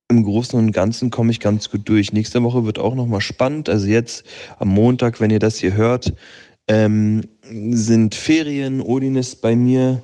im 0.09 0.25
Großen 0.25 0.59
und 0.59 0.73
Ganzen 0.73 1.11
komme 1.11 1.31
ich 1.31 1.39
ganz 1.39 1.71
gut 1.71 1.89
durch. 1.89 2.13
Nächste 2.13 2.43
Woche 2.43 2.65
wird 2.65 2.79
auch 2.79 2.95
nochmal 2.95 3.21
spannend. 3.21 3.69
Also 3.69 3.87
jetzt 3.87 4.25
am 4.59 4.69
Montag, 4.69 5.21
wenn 5.21 5.31
ihr 5.31 5.39
das 5.39 5.59
hier 5.59 5.75
hört, 5.75 6.13
ähm, 6.67 7.23
sind 7.43 8.15
Ferien. 8.15 8.81
Odin 8.81 9.17
ist 9.17 9.41
bei 9.41 9.55
mir 9.55 10.03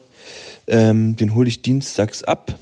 ähm, 0.66 1.16
den 1.16 1.34
hole 1.34 1.48
ich 1.48 1.62
dienstags 1.62 2.22
ab. 2.22 2.58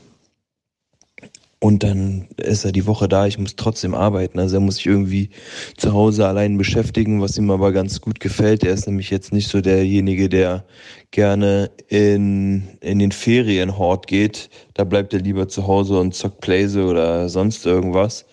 Und 1.65 1.83
dann 1.83 2.29
ist 2.37 2.67
er 2.67 2.73
die 2.73 2.85
Woche 2.85 3.09
da, 3.09 3.27
ich 3.27 3.39
muss 3.39 3.57
trotzdem 3.57 3.95
arbeiten. 3.95 4.39
Also 4.39 4.57
er 4.57 4.61
muss 4.61 4.77
sich 4.77 4.85
irgendwie 4.85 5.31
zu 5.79 5.95
Hause 5.95 6.27
allein 6.27 6.59
beschäftigen, 6.59 7.23
was 7.23 7.39
ihm 7.39 7.51
aber 7.51 7.73
ganz 7.73 8.03
gut 8.03 8.21
gefällt. 8.21 8.65
Er 8.65 8.75
ist 8.75 8.87
nämlich 8.87 9.09
jetzt 9.09 9.33
nicht 9.33 9.49
so 9.49 9.63
derjenige, 9.63 10.29
der 10.29 10.67
gerne 11.11 11.71
in, 11.89 12.69
in 12.83 12.99
den 12.99 13.13
Ferienhort 13.13 14.07
geht. 14.09 14.51
Da 14.75 14.85
bleibt 14.85 15.15
er 15.15 15.21
lieber 15.21 15.49
zu 15.49 15.67
Hause 15.67 15.99
und 15.99 16.15
zockt 16.15 16.43
Playse 16.43 16.85
oder 16.85 17.31
sonst 17.31 17.65
irgendwas. 17.65 18.27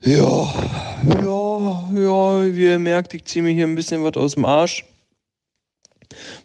Ja, 0.00 0.54
ja, 1.22 1.88
ja, 1.94 2.54
wie 2.54 2.64
ihr 2.64 2.78
merkt, 2.78 3.12
ich 3.12 3.26
ziehe 3.26 3.42
mir 3.42 3.52
hier 3.52 3.66
ein 3.66 3.74
bisschen 3.74 4.02
was 4.02 4.14
aus 4.16 4.34
dem 4.34 4.46
Arsch. 4.46 4.86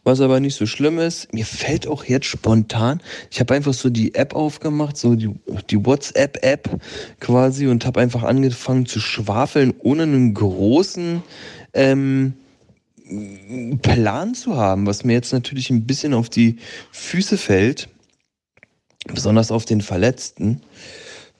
Was 0.10 0.22
aber 0.22 0.40
nicht 0.40 0.56
so 0.56 0.66
schlimm 0.66 0.98
ist, 0.98 1.32
mir 1.36 1.46
fällt 1.46 1.86
auch 1.86 2.04
jetzt 2.04 2.26
spontan, 2.26 3.00
ich 3.30 3.40
habe 3.40 3.54
einfach 3.54 3.76
so 3.76 3.92
die 3.92 4.16
App 4.16 4.34
aufgemacht, 4.34 4.98
so 4.98 5.14
die, 5.14 5.30
die 5.70 5.86
WhatsApp-App 5.86 6.82
quasi 7.20 7.68
und 7.68 7.86
habe 7.86 8.00
einfach 8.00 8.24
angefangen 8.24 8.88
zu 8.88 9.00
schwafeln, 9.00 9.72
ohne 9.78 10.02
einen 10.04 10.34
großen 10.34 11.22
ähm, 11.74 12.34
Plan 13.84 14.34
zu 14.34 14.58
haben, 14.58 14.88
was 14.88 15.04
mir 15.04 15.14
jetzt 15.14 15.32
natürlich 15.32 15.70
ein 15.70 15.86
bisschen 15.86 16.16
auf 16.16 16.28
die 16.28 16.56
Füße 16.92 17.38
fällt, 17.38 17.88
besonders 19.14 19.52
auf 19.52 19.66
den 19.66 19.82
Verletzten. 19.82 20.62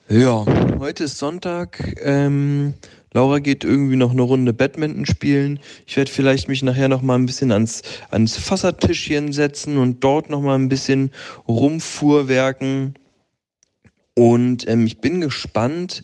Ja, 0.10 0.46
heute 0.78 1.06
ist 1.06 1.18
Sonntag. 1.18 1.96
Ähm, 2.04 2.76
Laura 3.14 3.40
geht 3.40 3.64
irgendwie 3.64 3.96
noch 3.96 4.12
eine 4.12 4.22
Runde 4.22 4.54
Badminton 4.54 5.06
spielen. 5.06 5.60
Ich 5.88 5.98
werde 5.98 6.12
vielleicht 6.12 6.48
mich 6.48 6.62
nachher 6.62 6.90
noch 6.90 7.02
mal 7.02 7.16
ein 7.16 7.26
bisschen 7.26 7.52
ans, 7.52 7.82
ans 8.12 8.38
Fassertischchen 8.38 9.34
setzen 9.34 9.78
und 9.78 10.04
dort 10.04 10.30
noch 10.30 10.42
mal 10.42 10.56
ein 10.56 10.70
bisschen 10.70 11.12
rumfuhrwerken. 11.48 12.94
Und 14.16 14.68
ähm, 14.68 14.86
ich 14.86 15.00
bin 15.00 15.22
gespannt, 15.22 16.04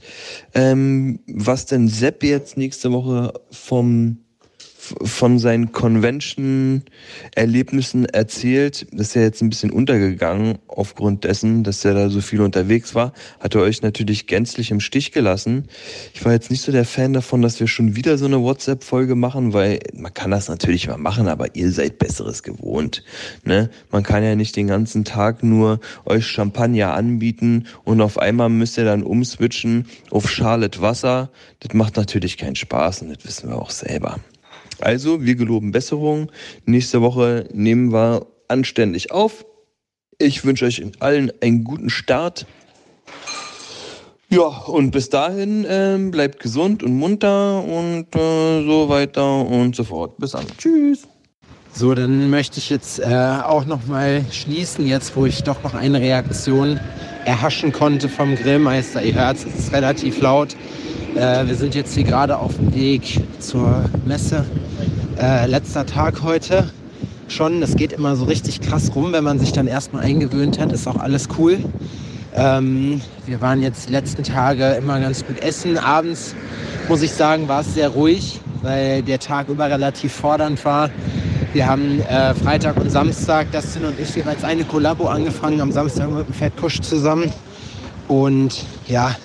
ähm, 0.53 1.19
was 1.27 1.65
denn 1.65 1.87
Sepp 1.89 2.23
jetzt 2.23 2.57
nächste 2.57 2.91
Woche 2.91 3.33
vom 3.51 4.24
von 5.01 5.39
seinen 5.39 5.71
Convention-Erlebnissen 5.71 8.05
erzählt. 8.05 8.87
Das 8.91 9.07
ist 9.07 9.15
ja 9.15 9.21
jetzt 9.21 9.41
ein 9.41 9.49
bisschen 9.49 9.71
untergegangen 9.71 10.57
aufgrund 10.67 11.23
dessen, 11.23 11.63
dass 11.63 11.85
er 11.85 11.93
da 11.93 12.09
so 12.09 12.21
viel 12.21 12.41
unterwegs 12.41 12.95
war. 12.95 13.13
Hat 13.39 13.55
er 13.55 13.61
euch 13.61 13.81
natürlich 13.81 14.27
gänzlich 14.27 14.71
im 14.71 14.79
Stich 14.79 15.11
gelassen. 15.11 15.65
Ich 16.13 16.23
war 16.25 16.33
jetzt 16.33 16.51
nicht 16.51 16.61
so 16.61 16.71
der 16.71 16.85
Fan 16.85 17.13
davon, 17.13 17.41
dass 17.41 17.59
wir 17.59 17.67
schon 17.67 17.95
wieder 17.95 18.17
so 18.17 18.25
eine 18.25 18.41
WhatsApp-Folge 18.41 19.15
machen, 19.15 19.53
weil 19.53 19.79
man 19.93 20.13
kann 20.13 20.31
das 20.31 20.49
natürlich 20.49 20.87
mal 20.87 20.97
machen, 20.97 21.27
aber 21.27 21.55
ihr 21.55 21.71
seid 21.71 21.99
Besseres 21.99 22.43
gewohnt. 22.43 23.03
Ne? 23.43 23.69
Man 23.91 24.03
kann 24.03 24.23
ja 24.23 24.35
nicht 24.35 24.55
den 24.55 24.67
ganzen 24.67 25.05
Tag 25.05 25.43
nur 25.43 25.79
euch 26.05 26.27
Champagner 26.27 26.93
anbieten 26.93 27.67
und 27.83 28.01
auf 28.01 28.17
einmal 28.17 28.49
müsst 28.49 28.77
ihr 28.77 28.85
dann 28.85 29.03
umswitchen 29.03 29.87
auf 30.11 30.29
Charlotte 30.29 30.81
Wasser. 30.81 31.29
Das 31.59 31.73
macht 31.73 31.97
natürlich 31.97 32.37
keinen 32.37 32.55
Spaß 32.55 33.01
und 33.01 33.09
das 33.09 33.25
wissen 33.25 33.49
wir 33.49 33.57
auch 33.57 33.71
selber. 33.71 34.19
Also, 34.79 35.23
wir 35.23 35.35
geloben 35.35 35.71
Besserung. 35.71 36.31
Nächste 36.65 37.01
Woche 37.01 37.47
nehmen 37.53 37.91
wir 37.91 38.27
anständig 38.47 39.11
auf. 39.11 39.45
Ich 40.17 40.45
wünsche 40.45 40.65
euch 40.65 40.83
allen 40.99 41.31
einen 41.41 41.63
guten 41.63 41.89
Start. 41.89 42.45
Ja, 44.29 44.41
und 44.41 44.91
bis 44.91 45.09
dahin 45.09 45.65
äh, 45.65 45.97
bleibt 46.09 46.39
gesund 46.39 46.83
und 46.83 46.97
munter 46.97 47.63
und 47.63 48.15
äh, 48.15 48.65
so 48.65 48.89
weiter 48.89 49.45
und 49.45 49.75
so 49.75 49.83
fort. 49.83 50.17
Bis 50.17 50.31
dann. 50.31 50.45
Tschüss. 50.57 51.07
So, 51.73 51.93
dann 51.93 52.29
möchte 52.29 52.57
ich 52.57 52.69
jetzt 52.69 52.99
äh, 52.99 53.03
auch 53.43 53.65
noch 53.65 53.85
mal 53.85 54.23
schließen, 54.31 54.87
jetzt 54.87 55.15
wo 55.15 55.25
ich 55.25 55.43
doch 55.43 55.61
noch 55.61 55.73
eine 55.73 55.99
Reaktion 55.99 56.79
erhaschen 57.25 57.73
konnte 57.73 58.07
vom 58.07 58.35
Grillmeister. 58.35 59.03
Ihr 59.03 59.15
hört 59.15 59.37
es 59.37 59.45
ist 59.45 59.73
relativ 59.73 60.21
laut. 60.21 60.55
Äh, 61.15 61.47
wir 61.47 61.55
sind 61.55 61.75
jetzt 61.75 61.93
hier 61.93 62.03
gerade 62.03 62.37
auf 62.37 62.57
dem 62.57 62.75
Weg 62.75 63.21
zur 63.39 63.85
Messe 64.05 64.43
äh, 65.17 65.47
letzter 65.47 65.85
Tag 65.85 66.23
heute 66.23 66.69
schon. 67.29 67.61
Das 67.61 67.77
geht 67.77 67.93
immer 67.93 68.17
so 68.17 68.25
richtig 68.25 68.59
krass 68.59 68.91
rum, 68.95 69.13
wenn 69.13 69.23
man 69.23 69.39
sich 69.39 69.53
dann 69.53 69.65
erstmal 69.65 70.03
eingewöhnt 70.03 70.59
hat. 70.59 70.73
Ist 70.73 70.87
auch 70.87 70.97
alles 70.97 71.29
cool. 71.37 71.59
Ähm, 72.35 72.99
wir 73.25 73.39
waren 73.39 73.61
jetzt 73.61 73.87
die 73.87 73.93
letzten 73.93 74.23
Tage 74.23 74.71
immer 74.71 74.99
ganz 74.99 75.25
gut 75.25 75.39
essen. 75.39 75.77
Abends, 75.77 76.35
muss 76.89 77.01
ich 77.01 77.13
sagen, 77.13 77.47
war 77.47 77.61
es 77.61 77.73
sehr 77.73 77.87
ruhig, 77.89 78.41
weil 78.61 79.01
der 79.01 79.19
Tag 79.19 79.47
über 79.47 79.69
relativ 79.69 80.11
fordernd 80.11 80.65
war. 80.65 80.89
Wir 81.53 81.65
haben 81.65 82.01
äh, 82.01 82.33
Freitag 82.33 82.75
und 82.75 82.91
Samstag, 82.91 83.53
Dustin 83.53 83.85
und 83.85 83.97
ich, 83.97 84.13
jeweils 84.13 84.43
eine 84.43 84.65
Kollabo 84.65 85.07
angefangen, 85.07 85.61
am 85.61 85.71
Samstag 85.71 86.11
mit 86.11 86.27
dem 86.27 86.33
Fettkusch 86.33 86.81
zusammen. 86.81 87.31
Und 88.09 88.65
ja, 88.87 89.15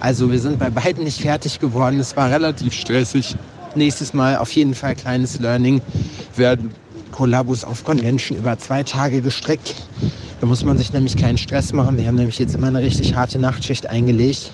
also 0.00 0.30
wir 0.30 0.38
sind 0.38 0.58
bei 0.58 0.70
beiden 0.70 1.04
nicht 1.04 1.20
fertig 1.20 1.60
geworden. 1.60 1.98
Es 2.00 2.16
war 2.16 2.30
relativ 2.30 2.72
stressig. 2.72 3.36
nächstes 3.74 4.14
Mal 4.14 4.36
auf 4.36 4.52
jeden 4.52 4.74
Fall 4.74 4.94
kleines 4.94 5.40
Learning 5.40 5.80
werden 6.36 6.70
Kollabos 7.10 7.64
auf 7.64 7.84
Convention 7.84 8.36
über 8.38 8.58
zwei 8.58 8.82
Tage 8.82 9.22
gestreckt. 9.22 9.74
Da 10.40 10.46
muss 10.46 10.64
man 10.64 10.76
sich 10.76 10.92
nämlich 10.92 11.16
keinen 11.16 11.38
Stress 11.38 11.72
machen. 11.72 11.96
Wir 11.96 12.06
haben 12.06 12.16
nämlich 12.16 12.38
jetzt 12.38 12.54
immer 12.54 12.66
eine 12.66 12.82
richtig 12.82 13.14
harte 13.14 13.38
Nachtschicht 13.38 13.86
eingelegt. 13.86 14.50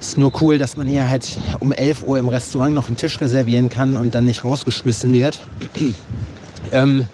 Ist 0.00 0.18
nur 0.18 0.32
cool, 0.42 0.58
dass 0.58 0.76
man 0.76 0.88
hier 0.88 1.08
halt 1.08 1.38
um 1.60 1.70
11 1.70 2.02
Uhr 2.04 2.18
im 2.18 2.28
Restaurant 2.28 2.74
noch 2.74 2.88
einen 2.88 2.96
Tisch 2.96 3.20
reservieren 3.20 3.68
kann 3.68 3.96
und 3.96 4.14
dann 4.14 4.24
nicht 4.24 4.44
rausgeschmissen 4.44 5.12
wird. 5.12 5.38
ähm, 6.72 7.06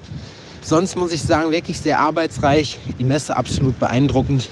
sonst 0.63 0.97
muss 0.97 1.13
ich 1.13 1.23
sagen, 1.23 1.51
wirklich 1.51 1.79
sehr 1.81 1.99
arbeitsreich. 1.99 2.79
Die 2.99 3.05
Messe 3.05 3.37
absolut 3.37 3.79
beeindruckend. 3.79 4.49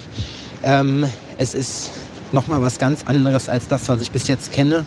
Ähm, 0.62 1.06
es 1.38 1.54
ist 1.54 1.90
nochmal 2.36 2.60
was 2.60 2.78
ganz 2.78 3.02
anderes 3.06 3.48
als 3.48 3.66
das, 3.66 3.88
was 3.88 4.02
ich 4.02 4.12
bis 4.12 4.28
jetzt 4.28 4.52
kenne. 4.52 4.84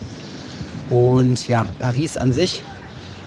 Und 0.88 1.48
ja, 1.48 1.66
Paris 1.80 2.16
an 2.16 2.32
sich 2.32 2.62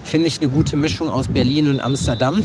finde 0.02 0.28
ich 0.28 0.40
eine 0.40 0.48
gute 0.48 0.76
Mischung 0.76 1.10
aus 1.10 1.28
Berlin 1.28 1.68
und 1.68 1.80
Amsterdam. 1.80 2.42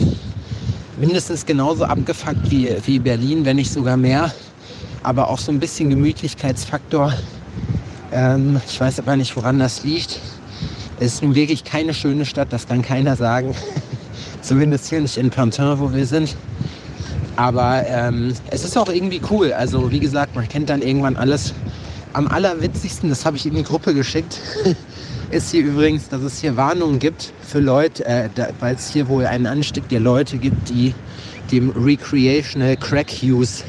Mindestens 1.00 1.46
genauso 1.46 1.86
abgefuckt 1.86 2.52
wie, 2.52 2.70
wie 2.86 3.00
Berlin, 3.00 3.46
wenn 3.46 3.56
nicht 3.56 3.72
sogar 3.72 3.96
mehr. 3.96 4.32
Aber 5.04 5.30
auch 5.30 5.39
so 5.39 5.54
ein 5.54 5.60
bisschen 5.60 5.89
Gemütlichkeitsfaktor. 5.89 7.13
Ähm, 8.12 8.60
ich 8.68 8.80
weiß 8.80 9.00
aber 9.00 9.15
nicht, 9.15 9.34
woran 9.38 9.58
das 9.58 9.86
liegt. 9.86 10.20
Es 11.00 11.13
ist 11.13 11.24
nun 11.24 11.34
wirklich 11.34 11.63
keine 11.63 11.94
schöne 11.94 12.26
Stadt, 12.26 12.52
das 12.52 12.68
kann 12.68 12.82
keiner 12.82 13.15
sagen. 13.15 13.56
Zumindest 14.42 14.89
hier 14.89 15.00
nicht 15.00 15.15
in 15.15 15.30
Pantin, 15.30 15.80
wo 15.80 15.94
wir 15.94 16.06
sind. 16.06 16.36
Aber 17.39 17.86
ähm, 17.88 18.34
es 18.52 18.65
ist 18.65 18.78
auch 18.78 18.89
irgendwie 18.89 19.21
cool. 19.32 19.54
Also 19.54 19.89
wie 19.93 20.02
gesagt, 20.02 20.36
man 20.36 20.49
kennt 20.49 20.69
dann 20.69 20.82
irgendwann 20.82 21.15
alles. 21.15 21.54
Am 22.12 22.28
allerwitzigsten, 22.28 23.08
das 23.08 23.25
habe 23.25 23.38
ich 23.38 23.45
in 23.45 23.56
die 23.56 23.63
Gruppe 23.63 23.93
geschickt, 23.93 24.39
ist 25.32 25.52
hier 25.52 25.63
übrigens, 25.63 26.10
dass 26.10 26.21
es 26.21 26.41
hier 26.41 26.58
Warnungen 26.58 26.99
gibt 26.99 27.32
für 27.41 27.62
Leute, 27.62 28.06
äh, 28.06 28.28
weil 28.60 28.75
es 28.75 28.91
hier 28.91 29.08
wohl 29.08 29.25
einen 29.25 29.45
Anstieg 29.45 29.88
der 29.88 30.02
Leute 30.02 30.38
gibt, 30.38 30.67
die 30.67 30.93
dem 31.49 31.69
Recreational 31.69 32.75
Crack 32.75 33.08
Use 33.23 33.63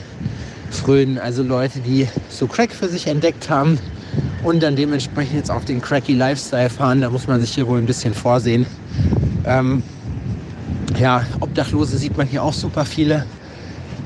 frönen. 0.73 1.19
Also 1.19 1.45
Leute, 1.45 1.79
die 1.79 2.09
so 2.29 2.49
Crack 2.49 2.73
für 2.73 2.89
sich 2.89 3.07
entdeckt 3.07 3.51
haben 3.51 3.79
und 4.43 4.65
dann 4.65 4.75
dementsprechend 4.75 5.37
jetzt 5.37 5.51
auf 5.53 5.65
den 5.65 5.81
Cracky 5.81 6.15
Lifestyle 6.15 6.71
fahren. 6.71 7.03
Da 7.03 7.11
muss 7.11 7.29
man 7.29 7.41
sich 7.41 7.55
hier 7.55 7.69
wohl 7.69 7.79
ein 7.79 7.87
bisschen 7.87 8.15
vorsehen. 8.15 8.67
Ähm, 9.45 9.85
ja, 10.99 11.25
Obdachlose 11.39 11.99
sieht 11.99 12.17
man 12.17 12.27
hier 12.27 12.43
auch 12.43 12.55
super 12.55 12.85
viele. 12.85 13.27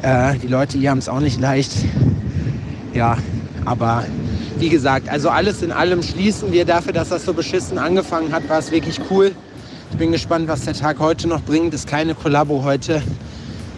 Äh, 0.05 0.38
die 0.38 0.49
Leute 0.49 0.77
hier 0.77 0.90
haben 0.90 0.99
es 0.99 1.09
auch 1.09 1.21
nicht 1.21 1.40
leicht. 1.40 1.73
Ja, 2.93 3.17
aber 3.64 4.05
wie 4.59 4.69
gesagt, 4.69 5.09
also 5.09 5.31
alles 5.31 5.62
in 5.62 5.73
allem 5.73 6.03
schließen 6.03 6.53
wir 6.53 6.67
dafür, 6.67 6.93
dass 6.93 7.09
das 7.09 7.25
so 7.25 7.33
beschissen 7.33 7.79
angefangen 7.79 8.31
hat, 8.33 8.47
war 8.51 8.59
es 8.59 8.71
wirklich 8.71 9.01
cool. 9.11 9.33
Ich 9.90 9.97
bin 9.97 10.12
gespannt, 10.12 10.47
was 10.47 10.67
der 10.67 10.75
Tag 10.75 10.99
heute 10.99 11.27
noch 11.27 11.40
bringt. 11.40 11.73
Ist 11.73 11.88
keine 11.88 12.14
Kollabo 12.14 12.62
heute. 12.64 13.03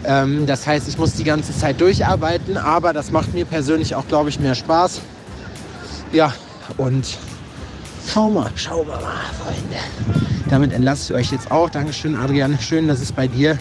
Ähm, 0.05 0.47
das 0.47 0.67
heißt, 0.67 0.89
ich 0.89 0.99
muss 0.99 1.13
die 1.13 1.23
ganze 1.23 1.57
Zeit 1.57 1.81
durcharbeiten, 1.81 2.57
aber 2.57 2.93
das 2.93 3.13
macht 3.13 3.33
mir 3.33 3.45
persönlich 3.45 3.95
auch, 3.95 4.09
glaube 4.09 4.29
ich, 4.29 4.41
mehr 4.41 4.57
Spaß. 4.57 5.01
Ja, 6.13 6.33
und 6.77 7.19
schau 8.13 8.31
mal, 8.31 8.51
schau 8.57 8.83
mal, 8.83 8.99
Freunde. 8.99 10.23
Damit 10.51 10.73
entlasse 10.73 11.13
ich 11.13 11.21
euch 11.21 11.33
jetzt 11.33 11.53
auch. 11.53 11.71
Dankeschön, 11.71 12.17
Adrian. 12.17 12.59
Schön, 12.61 12.89
dass 12.89 13.01
es 13.01 13.13
bei 13.13 13.29
dir, 13.29 13.59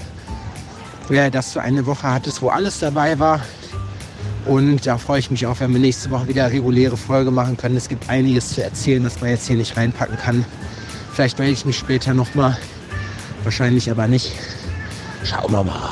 ja, 1.09 1.29
dass 1.29 1.53
du 1.53 1.59
eine 1.59 1.85
Woche 1.85 2.03
hattest, 2.03 2.41
wo 2.41 2.49
alles 2.49 2.79
dabei 2.79 3.19
war. 3.19 3.41
Und 4.45 4.85
da 4.85 4.97
freue 4.97 5.19
ich 5.19 5.31
mich 5.31 5.45
auch, 5.47 5.59
wenn 5.59 5.73
wir 5.73 5.79
nächste 5.79 6.11
Woche 6.11 6.27
wieder 6.27 6.51
reguläre 6.51 6.97
Folge 6.97 7.31
machen 7.31 7.57
können. 7.57 7.75
Es 7.75 7.89
gibt 7.89 8.09
einiges 8.09 8.49
zu 8.53 8.63
erzählen, 8.63 9.03
das 9.03 9.19
man 9.19 9.31
jetzt 9.31 9.47
hier 9.47 9.55
nicht 9.55 9.75
reinpacken 9.75 10.17
kann. 10.17 10.45
Vielleicht 11.13 11.39
melde 11.39 11.53
ich 11.53 11.65
mich 11.65 11.77
später 11.77 12.13
nochmal. 12.13 12.57
Wahrscheinlich 13.43 13.89
aber 13.89 14.07
nicht. 14.07 14.33
Schauen 15.23 15.51
wir 15.51 15.63
mal. 15.63 15.91